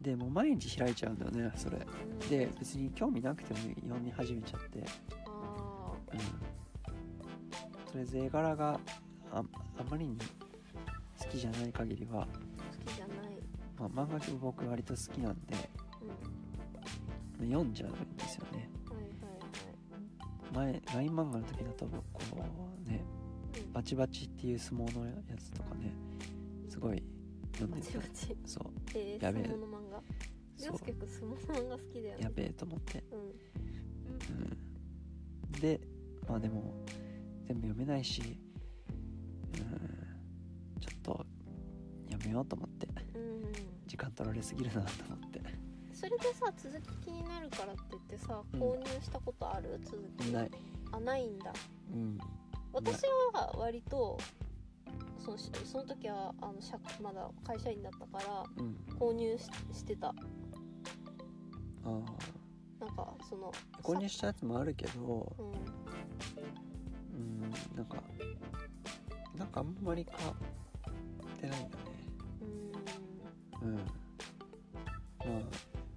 [0.01, 1.79] でもう毎日開いちゃうんだよねそれ。
[1.79, 2.29] うん。
[2.29, 4.85] で別に興味なくても読み始めちゃって。
[5.27, 6.19] あうん。
[6.19, 6.25] と
[7.95, 8.79] りあえず絵柄が
[9.33, 9.43] あ
[9.79, 10.18] あまりに
[11.18, 12.33] 好きじゃない限りは、あ好
[12.91, 13.16] きじゃない。
[13.79, 15.55] まあ、漫画僕割と好きなんで
[17.41, 17.49] うん。
[17.49, 18.70] 読んじゃうんですよね。
[18.89, 19.03] はいは
[20.62, 20.72] いはい。
[20.72, 22.01] 前 LINE 漫画の時だとこ
[22.87, 23.05] うね
[23.66, 23.72] うん。
[23.72, 25.93] バチバチっていう相撲のやつとかね
[26.68, 27.03] すごい
[27.53, 28.37] 読んバでてチバチ。
[28.47, 28.64] そう。
[28.95, 29.43] えー、やべえ。
[29.45, 30.03] 相撲の漫画。
[30.57, 30.72] そう。
[30.72, 32.22] 涼介くん相撲の漫画好きだよね。
[32.24, 33.18] やべえと思って、うん。
[33.18, 33.22] う
[35.59, 35.81] ん、で
[36.29, 36.72] まあでも
[37.47, 38.39] 全部読めないし
[39.59, 40.81] うん。
[40.81, 41.27] ちょっと
[42.09, 42.87] やめようと思って。
[43.15, 43.53] うん。
[43.87, 45.41] 時間取られすぎるなと思って。
[45.93, 48.61] それでさ続き気になるからって言ってさうん。
[48.61, 49.81] 購入したことある？
[49.85, 50.31] 続き。
[50.33, 50.51] ない。
[50.93, 51.53] あないんだ。
[51.93, 52.19] うん。
[52.73, 53.03] 私
[53.33, 54.19] は割と
[55.19, 58.77] そのしその時はあの社まだ会社員だったからうん。
[58.99, 60.09] 購入ししてた。
[60.09, 60.13] あ
[61.85, 61.91] あ。
[62.79, 63.51] なんかその
[63.83, 65.47] 購入したやつもあるけどうん。
[67.15, 68.03] うんなんか
[69.39, 70.18] なんかあんまり買っ
[71.41, 71.82] てないんだね。
[73.62, 73.68] うん。
[73.68, 73.76] うん。
[73.76, 73.82] ま
[75.24, 75.41] あ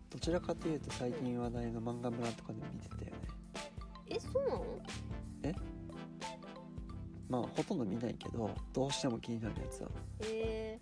[0.10, 3.12] どちらかというと最近話題の漫画村とかで見てたよね。
[4.08, 4.64] えそうなの？
[7.30, 9.90] まあほとんど見ないけどどうしても気になるやつは。
[10.22, 10.80] え。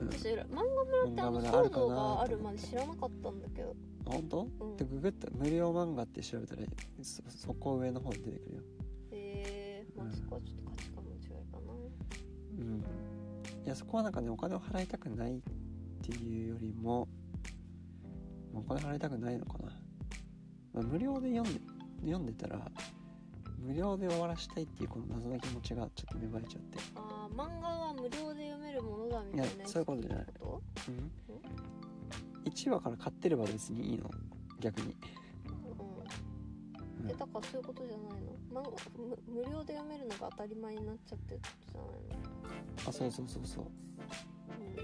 [0.00, 0.08] うん。
[0.08, 3.76] ー、私漫画村ってあの騒動があるまで知らなかったんだけど。
[4.06, 4.76] あ本当、うん。
[4.76, 6.62] でググった無料漫画って調べたら
[7.02, 8.62] そそこ上の方に出てくるよ。
[9.12, 9.86] え。
[9.94, 10.73] ー、まあうんそこはちょっと
[12.58, 12.84] うん。
[13.64, 15.40] いやそこはなんかねお金を払いたくないっ
[16.02, 17.08] ていうよりも
[18.52, 19.72] まあお金払いたくないのかな、
[20.74, 21.60] まあ、無料で読んで
[22.02, 22.60] 読んでたら
[23.58, 26.78] 無料で終わらしたいっていうこの謎の気持ちがちょっと芽生えちゃって。
[26.96, 30.26] あー漫画は無料で読めるものだみたいなそういうことじゃない。
[30.88, 31.10] うん
[32.44, 34.10] ？1話から買ってれば別にいいの？
[34.60, 34.94] 逆に、
[35.46, 35.50] う
[37.02, 37.04] ん。
[37.04, 37.10] うん。
[37.10, 38.36] えだからそういうことじゃないの？
[38.54, 41.40] 漫画無無料で読めるのが当たり前になっちゃってる
[41.72, 42.88] ことじゃないの。
[42.88, 43.64] あそうそうそうそう。
[44.60, 44.76] うん。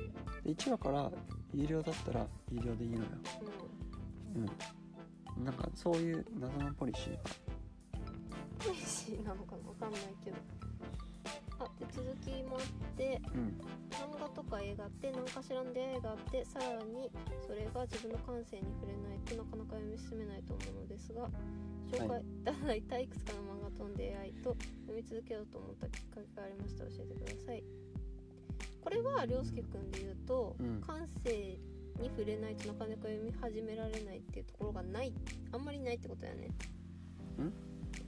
[0.43, 1.13] で1話から
[1.55, 3.05] 有料だったら有料でいいのよ。
[5.37, 5.45] うん。
[5.45, 7.19] なんかそういう謎のポリシーが。
[8.59, 9.69] ポリシーなのかな？
[9.69, 10.37] わかんないけど
[12.01, 13.61] 続きもあってうん。
[13.91, 17.11] 漫画とか映画って何かしらの出会いがあってさらに
[17.47, 21.29] それが自分の感性に触れないとなかなか読み進めないと思うのですが
[21.91, 27.65] 紹介いただいたいくつかの漫画との出会いと読み続けようと思ったきっかけがありましたら教えてください。
[28.81, 30.81] これは涼介くんで言うと、うん。
[30.81, 31.59] 感性
[32.01, 35.13] に触れないとなかなか読み始められないっていうところがない。
[35.53, 36.49] あんまりないってことだよね。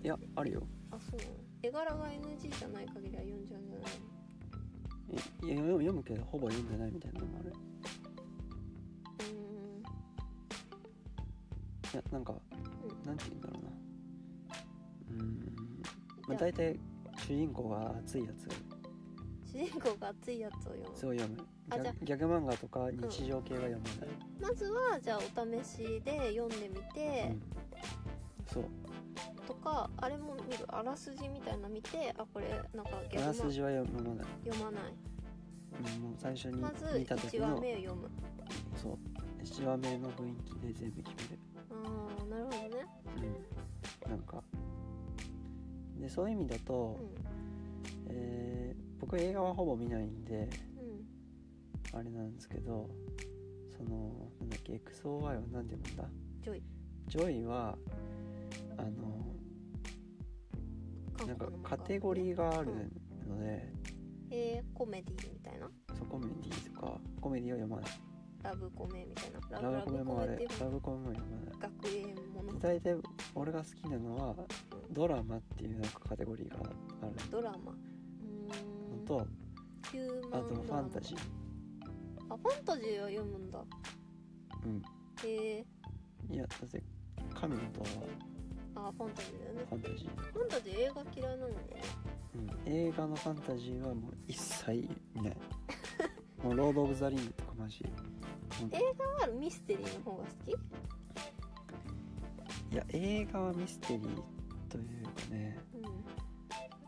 [0.02, 0.62] いやあるよ。
[0.90, 1.51] あそうなの？
[1.62, 4.12] 絵柄が NG じゃない限りは読んじゃうんじゃないの
[5.12, 7.52] いや読む読むけどほぼ読んでないみたいなのもある。
[9.20, 9.82] うーん
[11.92, 13.70] いやなんか、うんなんて言うんだろうな。
[15.10, 15.82] うーん。
[16.28, 16.80] まあ大体
[17.18, 18.48] 主人公が熱いやつ。
[19.52, 20.86] 主人公が熱いやつを読む。
[20.96, 27.30] そう読むあじゃあギャグ漫画とか日常系は読まない、まずはじゃあお試しで読んでみて。
[27.30, 27.42] う、ん、
[28.46, 28.62] そう。
[28.64, 28.68] と
[29.62, 34.82] かあれも見るあらすじみたいなの見てあこれなんかあらすじは読まない、読まない。
[35.96, 38.10] うん、もう最初にまず見た時1話の目を読む。
[38.76, 38.98] そう
[39.42, 41.42] 1話目の雰囲気で全部決める。
[41.70, 42.86] ああなるほどね。
[44.04, 44.10] うん。
[44.10, 44.42] なんか
[45.98, 47.04] でそういう意味だと、う
[48.08, 50.48] えー僕映画はほぼ見ないんでんうん。
[51.98, 52.88] あれなんですけど
[53.76, 56.04] そのなんだっけ XOY は何て読むんだ？
[56.40, 56.62] ジョイ。
[57.08, 57.76] ジョイは
[58.78, 59.34] あの
[61.26, 62.90] なんかカテゴリーがある
[63.28, 63.72] ので、
[64.30, 65.70] えー、コメディみたいな？
[65.96, 67.90] そうコメディとかコメディは読まない。
[68.42, 69.60] ラブコメみたいな？
[69.60, 71.54] ラブコメもあれラブコメも読まない。
[71.60, 72.58] 学園もの？
[72.58, 72.96] 大体
[73.34, 74.34] 俺が好きなのは
[74.90, 76.56] ドラマっていうなんかカテゴリーが
[77.02, 77.14] ある。
[77.30, 77.72] ドラマ？
[77.72, 79.00] うーん。
[79.00, 79.26] のと
[79.90, 81.18] ヒューあとファンタジー。
[82.30, 83.62] あファンタジーは読むんだ。
[84.64, 84.82] うん。
[85.24, 85.66] へえ
[86.30, 86.82] いやだって
[87.34, 87.86] 神の塔は
[88.74, 89.64] あファンタジーだよね。
[89.68, 91.54] ファンタジー、ファンタジー映画嫌いなのね。
[92.34, 95.36] うん、映画のファンタジーはもう一切見ない。
[96.42, 97.84] もうロード・オブ・ザ・リングとかマジ
[98.70, 100.50] 映画はミステリーの方が好き？
[102.72, 104.22] いや映画はミステリー
[104.68, 105.58] というかね。
[105.74, 105.84] うん。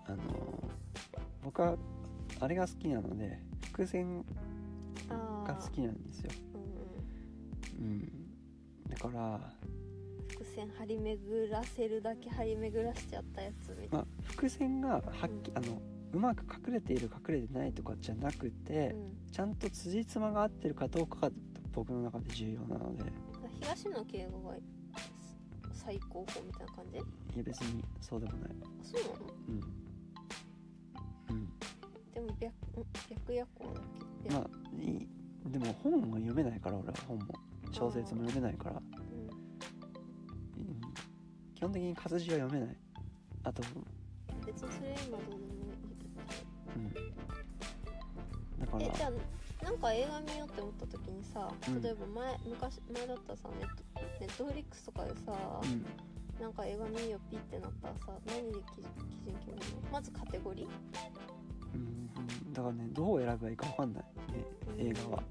[0.06, 0.70] あの
[1.42, 1.76] 僕は
[2.40, 4.24] あれが好きなので伏線
[5.08, 6.30] が好きなんですよ。
[7.78, 7.92] うんうん。
[7.92, 8.88] うん。
[8.88, 9.73] だから伏
[10.54, 15.02] 線張り巡らせるだけ張り巡らしちゃったやつみたいまあ伏線がはっ
[15.42, 15.58] きうん。
[15.58, 15.82] あの
[16.12, 19.16] うまく隠れている隠れてないとかじゃなくて、な、うん。
[19.32, 21.30] ちゃんと辻褄が合ってるかどうかが
[21.72, 23.04] 僕の中で重要なので。
[23.60, 24.54] 東野敬吾が
[25.72, 26.98] 最高峰みたいな感じ？
[26.98, 28.50] あいや別にそうでもない。
[28.82, 29.16] そうなの？
[29.48, 29.60] うん。
[31.30, 31.48] うん。
[32.14, 32.28] でも
[33.08, 33.82] 白夜行だっ
[34.22, 34.50] けまあ
[34.80, 35.08] いい
[35.50, 37.34] でも本も読めないから俺は本も。
[37.72, 38.80] 小説も読めないから、
[41.64, 42.76] 本的に活字は読めない。
[43.42, 43.62] あと、
[44.46, 45.64] 別にそれ今どうでもいい
[46.76, 46.92] うん、
[48.60, 51.82] だからえじゃあなんか映画見ようって思った時にさうん。
[51.82, 53.82] 例えば前、昔前だったらさネット
[54.20, 55.86] ネットフリックスとかでさ、うん。
[56.42, 58.90] なんか映画見ようピッてなったらさ何で基準
[59.22, 59.90] 基準決めるの？
[59.92, 60.68] まずカテゴリー？
[61.74, 62.52] うん。
[62.52, 64.44] だからねどう選べばいいか分かんない、ね、
[64.90, 65.22] 映画は。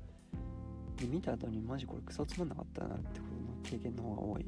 [0.96, 4.46] で見た後にマジこれクソつまんなかったなってことの経験の方が多い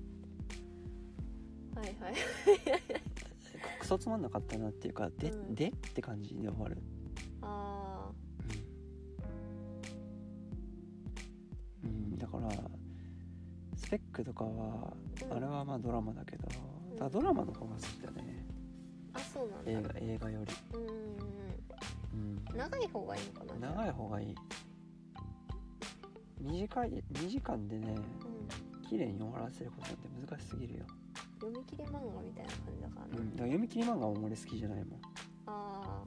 [1.76, 2.13] はいはい。
[3.80, 5.55] クソつまんなかったなっていうかで、うん。
[5.55, 6.78] でって感じで終わる。
[7.41, 8.09] あ
[11.84, 12.49] うん、うん、だから
[13.76, 15.38] スペックとかは、うん。
[15.38, 16.47] あれはまあドラマだけど、
[16.91, 16.97] うん。
[16.97, 18.45] だドラマの方が好きだね。
[19.13, 19.71] ーあそうなんだ。
[19.71, 21.05] 映画映画より、うん
[22.55, 24.36] 長い方がいいのかな長い方がいい。
[26.39, 28.82] 短い2時間でねうん。
[28.88, 30.86] 綺麗に終わらせることなんて難しすぎるよ、
[31.39, 34.99] 読み切り漫画みたいな感じだからね、うん、だから読み切り漫画も俺好きじゃないもん。
[35.47, 36.03] あ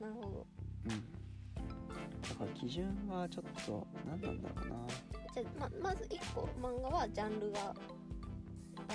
[0.00, 0.46] あなるほど。
[0.86, 0.90] うん。
[0.90, 4.86] だから基準はちょっと何なんだろうな、ま
[5.34, 7.78] じゃあままず1個漫画はジャンルがある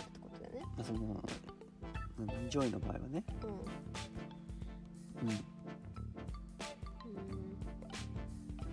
[0.02, 0.62] ってことだよね。
[0.80, 1.24] あ、その
[2.20, 3.24] 何ジョイの場合はね。
[3.44, 3.50] うん。
[3.50, 3.54] う
[5.26, 5.38] ん、うん。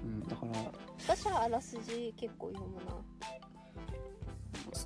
[0.05, 0.53] うん、だから
[0.99, 2.93] 私はあらすじ結構読むな。
[2.93, 3.14] ス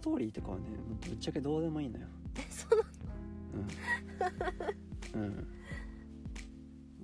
[0.09, 0.63] トーリーとかはね
[1.07, 2.07] ぶっちゃけどうでもいいのよ。
[2.37, 2.81] えそう
[5.15, 5.47] うん、うん、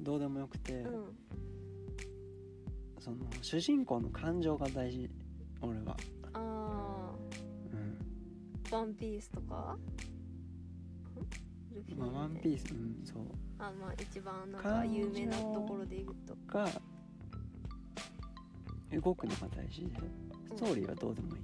[0.02, 1.04] どうでもよくて、うん。
[2.98, 5.10] その主人公の感情が大事。
[5.60, 5.94] 俺は。
[6.32, 7.12] あ
[7.72, 7.98] うん。
[8.72, 9.76] あワンピースとか？
[11.98, 13.24] まあワンピースうんそう。
[13.58, 16.34] あまあ一番なんか有名なところで言うと。
[16.50, 16.70] が
[18.92, 19.90] 動くのが大事で
[20.56, 21.42] ストーリーはどうでもいい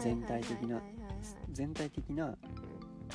[0.00, 0.82] 全体的な
[1.52, 2.36] 全体的な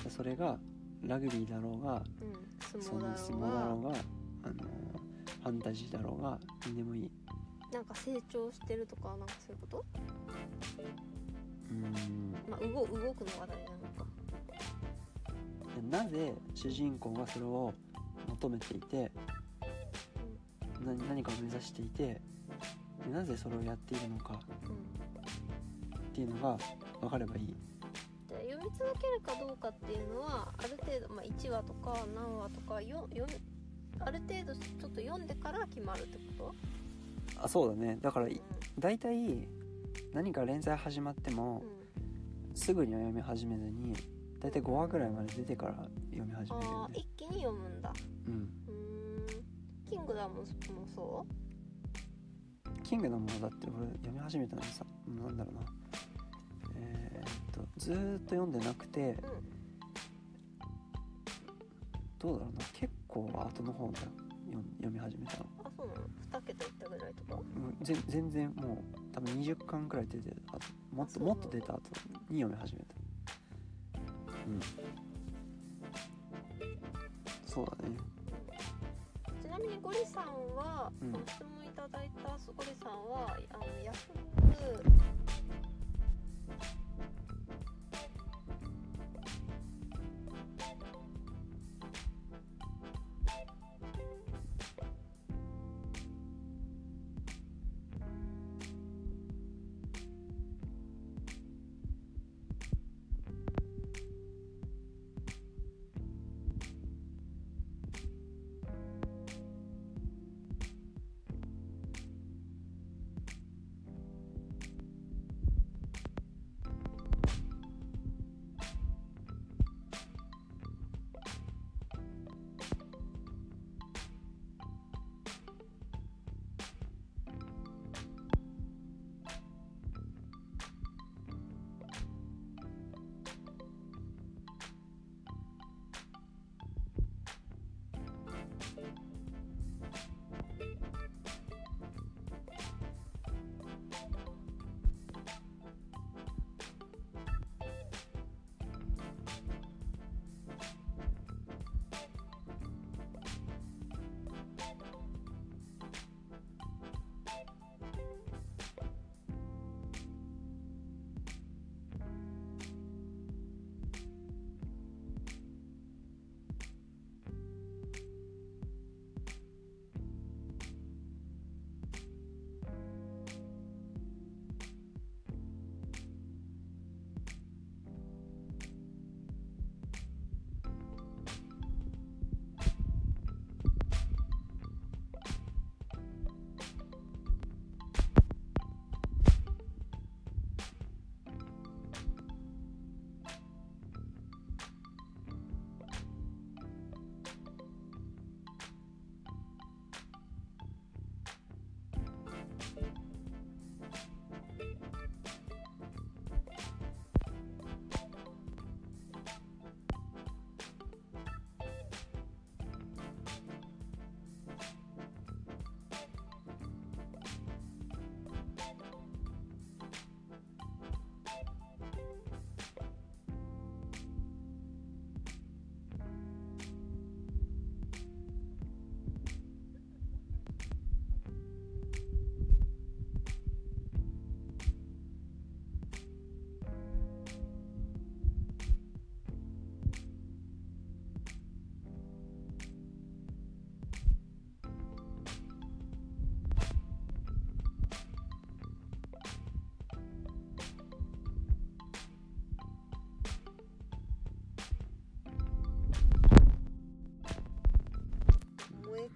[0.09, 0.57] それが
[1.03, 4.53] ラグビーだろうがうんうんそ相撲だの相撲ろうがだろうがあの
[5.43, 7.11] ファンタジーだろうが何でもいい。
[7.73, 9.85] なんか成長してるとかなんかそういうこと？
[11.71, 12.35] うん。
[12.49, 13.71] まあ動動くのが大事
[15.89, 16.05] なのか。
[16.05, 17.73] なぜ主人公がそれを
[18.27, 19.11] 求めていて
[20.85, 22.21] な何かを目指していて
[23.05, 24.39] でなぜそれをやっているのか。
[24.65, 25.10] うん
[26.11, 26.57] っていうのが
[26.99, 27.55] 分かればいい。
[28.27, 33.39] じゃあ読み続けるかどうかっていうのはある程度、まあ、1話とか何話とかよ読み
[33.99, 36.53] ある程度ちょっと読んでから決まるってこ
[37.37, 37.97] あそうだね。
[38.01, 38.27] だから
[38.77, 39.47] 大体
[40.13, 41.63] 何か連載始まっても
[42.53, 43.93] すぐには読み始めずに
[44.41, 45.73] 大体5話ぐらいまで出てから
[46.11, 47.93] 読み始めるあんでー一気に読むんだ。
[48.27, 48.33] うん。
[48.33, 48.51] うーん。
[49.89, 50.45] キングダムも
[50.93, 51.25] そ
[52.83, 55.61] キングダムはだって俺読み始めたのさなんだろうな
[56.81, 59.17] えーっとずーっと読んでなくて
[62.19, 62.65] どうだろうな。
[62.73, 64.07] 結構後の方だよ
[64.51, 65.45] 読読み始めたの。
[65.63, 66.01] あそうなの
[66.41, 67.35] ？2桁いったぐらいとか？
[67.35, 67.41] も
[67.81, 70.59] うぜ全然もう多分20巻くらい出てる後
[70.93, 71.81] もっともっと出た後
[72.29, 72.95] に読み始めた。
[74.47, 74.59] うん。
[77.45, 77.95] そうだね。
[79.41, 80.25] ちなみにゴリさん
[80.55, 81.11] は、うん。
[81.11, 85.20] 質問いただいたゴリさんはあのヤフー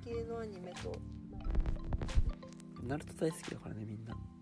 [0.06, 0.94] 系のアニメと、
[2.84, 4.14] ナルト大好きだからねみんな。
[4.14, 4.36] うん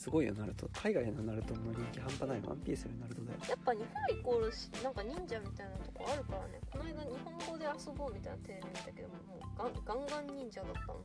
[0.00, 0.66] すごいよナルト。
[0.72, 2.40] 海外のナルトの人気半端ない。
[2.46, 3.38] ワンピースよりナルトだよ。
[3.50, 6.58] やっぱ日本イコールしなんか忍者みたいなとこあるからね。
[6.72, 10.94] この間日本語で遊ぼうみたいなテレビ見たけどももうガンガンガン忍者だったの。
[10.94, 11.04] も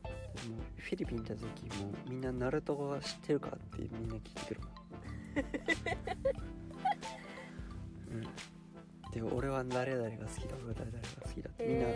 [0.80, 1.44] フィリピン行った時
[1.76, 4.60] もうみんなナルトが知ってるかってみんな聞いてくる
[8.16, 8.22] うん。
[9.12, 11.66] で俺は誰々が好きだ俺は誰々が好きだって。
[11.66, 11.86] みんな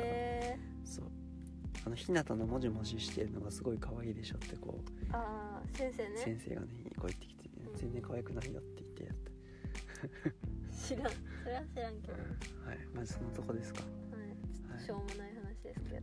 [2.01, 4.82] ひなたのもじもじしてるのがすごい可愛いでしょってこう、
[5.12, 6.16] ああ先生ね。
[6.16, 7.78] 先生がねこう言ってきて、ねうん。
[7.78, 12.78] 全然可愛くないよって言ってやった知らんそれは知らんけど、はい、はい。
[12.94, 16.03] まずそのとこですか、はちょっとしょうもない話ですけど、い、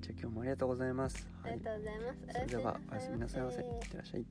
[0.00, 1.52] じゃあ今日もありがとうございます、はい。
[1.52, 2.18] ありがとうございます。
[2.32, 3.62] それではおやすみなさいませ。
[3.62, 4.26] いいってらっしゃい